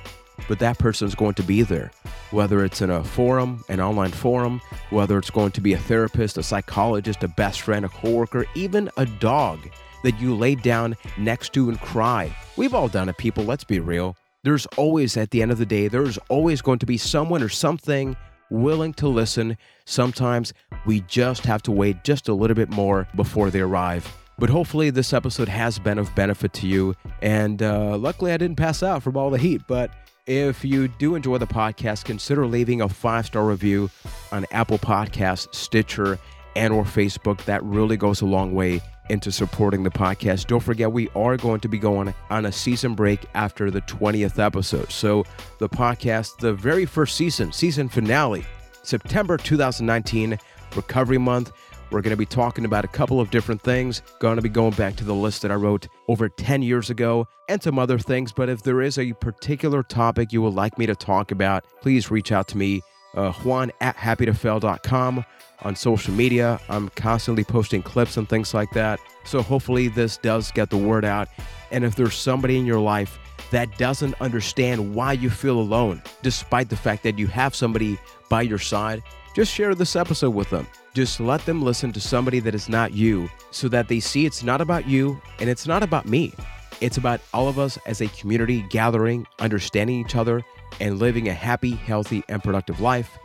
but 0.48 0.58
that 0.58 0.80
person 0.80 1.08
is 1.08 1.13
going 1.13 1.36
to 1.36 1.43
be 1.43 1.62
there. 1.62 1.91
Whether 2.32 2.65
it's 2.65 2.82
in 2.82 2.89
a 2.89 3.04
forum, 3.04 3.63
an 3.70 3.80
online 3.80 4.10
forum, 4.10 4.60
whether 4.89 5.20
it's 5.20 5.30
going 5.30 5.52
to 5.52 5.62
be 5.62 5.74
a 5.74 5.78
therapist, 5.78 6.36
a 6.39 6.41
psychologist, 6.41 7.22
a 7.22 7.28
best 7.28 7.62
friend, 7.62 7.86
a 7.86 7.89
coworker, 7.89 8.48
even 8.56 8.89
a 8.98 9.06
dog 9.06 9.60
that 10.04 10.20
you 10.20 10.34
lay 10.34 10.56
down 10.56 10.96
next 11.15 11.54
to 11.54 11.70
and 11.70 11.80
cry. 11.80 12.36
We've 12.56 12.74
all 12.74 12.88
done 12.88 13.08
it, 13.08 13.17
people. 13.20 13.43
Let's 13.43 13.63
be 13.63 13.80
real. 13.80 14.17
There's 14.41 14.65
always, 14.78 15.15
at 15.15 15.30
the 15.30 15.43
end 15.43 15.52
of 15.52 15.60
the 15.60 15.65
day, 15.67 15.88
there's 15.88 16.17
always 16.28 16.63
going 16.63 16.80
to 16.80 16.88
be 16.88 16.98
someone 16.98 17.43
or 17.43 17.50
something 17.50 18.17
willing 18.50 18.96
to 18.96 19.08
listen. 19.08 19.58
Sometimes 19.86 20.54
we 20.88 21.02
just 21.02 21.46
have 21.46 21.62
to 21.63 21.72
wait 21.72 22.04
just 22.04 22.30
a 22.30 22.34
little 22.34 22.56
bit 22.56 22.72
more 22.72 23.08
before 23.15 23.52
they 23.52 23.60
arrive. 23.60 24.12
But 24.39 24.50
hopefully, 24.50 24.91
this 24.91 25.13
episode 25.13 25.50
has 25.50 25.80
been 25.80 25.97
of 25.97 26.13
benefit 26.13 26.54
to 26.54 26.67
you. 26.67 26.95
And 27.21 27.62
uh, 27.63 27.97
luckily, 27.97 28.32
I 28.32 28.38
didn't 28.38 28.58
pass 28.58 28.84
out 28.84 29.02
from 29.02 29.17
all 29.17 29.30
the 29.30 29.39
heat. 29.39 29.63
But 29.67 29.91
if 30.28 30.63
you 30.63 30.88
do 30.88 31.15
enjoy 31.15 31.39
the 31.39 31.47
podcast, 31.47 32.06
consider 32.06 32.45
leaving 32.45 32.82
a 32.82 32.89
five 32.89 33.26
star 33.26 33.45
review 33.45 33.89
on 34.32 34.45
Apple 34.52 34.78
Podcasts, 34.78 35.54
Stitcher, 35.56 36.19
and 36.56 36.73
or 36.73 36.84
Facebook. 36.84 37.43
That 37.45 37.63
really 37.63 37.97
goes 37.97 38.21
a 38.21 38.26
long 38.26 38.54
way 38.54 38.82
into 39.10 39.32
supporting 39.32 39.84
the 39.84 39.89
podcast. 39.89 40.47
Don't 40.47 40.62
forget, 40.62 40.91
we 40.91 41.10
are 41.15 41.38
going 41.38 41.62
to 41.62 41.69
be 41.69 41.80
going 41.80 42.13
on 42.30 42.45
a 42.45 42.52
season 42.52 42.93
break 42.93 43.26
after 43.34 43.71
the 43.71 43.82
20th 43.82 44.38
episode. 44.38 44.91
So, 44.91 45.23
the 45.60 45.69
podcast, 45.69 46.38
the 46.39 46.54
very 46.54 46.86
first 46.86 47.15
season, 47.15 47.52
season 47.52 47.89
finale, 47.89 48.45
September 48.84 49.38
2019, 49.38 50.38
Recovery 50.76 51.17
Month. 51.17 51.52
We're 51.91 52.02
going 52.02 52.12
to 52.12 52.17
be 52.17 52.26
talking 52.26 52.65
about 52.65 52.84
a 52.84 52.89
couple 52.89 53.21
of 53.21 53.32
different 53.32 53.62
things. 53.62 54.02
Going 54.19 54.36
to 54.36 54.41
be 54.41 54.50
going 54.50 54.73
back 54.73 54.95
to 54.97 55.04
the 55.04 55.13
list 55.13 55.41
that 55.43 55.52
I 55.52 55.56
wrote 55.56 55.88
over 56.08 56.28
10 56.28 56.62
years 56.62 56.89
ago 56.89 57.28
and 57.47 57.62
some 57.62 57.80
other 57.80 57.97
things. 57.97 58.32
But 58.32 58.50
if 58.50 58.63
there 58.63 58.82
is 58.82 58.97
a 58.97 59.13
particular 59.13 59.84
topic 59.84 60.34
you 60.34 60.41
would 60.41 60.54
like 60.54 60.78
me 60.78 60.86
to 60.86 60.95
talk 60.95 61.32
about, 61.32 61.65
please 61.82 62.12
reach 62.12 62.32
out 62.32 62.47
to 62.50 62.58
me, 62.58 62.82
uh, 63.15 63.32
Juan 63.32 63.71
at 63.80 63.95
happytofail.com 63.95 65.26
on 65.62 65.76
social 65.76 66.13
media. 66.13 66.60
I'm 66.69 66.89
constantly 66.89 67.43
posting 67.43 67.82
clips 67.82 68.17
and 68.17 68.28
things 68.28 68.54
like 68.54 68.71
that. 68.71 69.00
So 69.23 69.41
hopefully 69.41 69.88
this 69.88 70.17
does 70.17 70.52
get 70.52 70.69
the 70.69 70.78
word 70.78 71.06
out. 71.06 71.30
And 71.71 71.84
if 71.84 71.95
there's 71.95 72.15
somebody 72.15 72.58
in 72.58 72.65
your 72.65 72.80
life 72.80 73.17
that 73.52 73.78
doesn't 73.78 74.19
understand 74.21 74.93
why 74.93 75.13
you 75.13 75.30
feel 75.30 75.60
alone, 75.60 76.02
despite 76.21 76.69
the 76.69 76.76
fact 76.76 77.04
that 77.04 77.17
you 77.17 77.28
have 77.28 77.56
somebody 77.56 77.97
by 78.30 78.41
your 78.41 78.60
side, 78.60 79.04
just 79.38 79.54
share 79.54 79.76
this 79.76 79.95
episode 79.95 80.32
with 80.32 80.50
them. 80.50 80.65
Just 80.95 81.19
let 81.19 81.45
them 81.45 81.62
listen 81.62 81.93
to 81.93 82.02
somebody 82.02 82.39
that 82.39 82.56
is 82.56 82.67
not 82.67 82.93
you 82.93 83.30
so 83.52 83.67
that 83.67 83.88
they 83.88 84.00
see 84.00 84.26
it's 84.26 84.41
not 84.41 84.62
about 84.62 84.88
you 84.88 85.21
and 85.38 85.47
it's 85.47 85.67
not 85.67 85.84
about 85.84 86.08
me. 86.08 86.34
It's 86.82 86.97
about 86.97 87.21
all 87.36 87.47
of 87.47 87.60
us 87.60 87.78
as 87.86 88.02
a 88.02 88.08
community 88.08 88.65
gathering, 88.71 89.28
understanding 89.38 90.04
each 90.04 90.15
other, 90.15 90.43
and 90.80 90.97
living 90.97 91.28
a 91.28 91.36
happy, 91.36 91.76
healthy, 91.76 92.23
and 92.30 92.43
productive 92.43 92.82
life. 92.82 93.15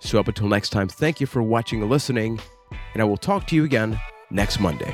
So, 0.00 0.18
up 0.18 0.26
until 0.26 0.48
next 0.48 0.70
time, 0.70 0.88
thank 0.88 1.20
you 1.20 1.28
for 1.28 1.40
watching 1.40 1.82
and 1.82 1.90
listening, 1.90 2.40
and 2.94 3.00
I 3.00 3.04
will 3.04 3.16
talk 3.16 3.46
to 3.46 3.54
you 3.54 3.62
again 3.62 4.00
next 4.28 4.58
Monday. 4.58 4.92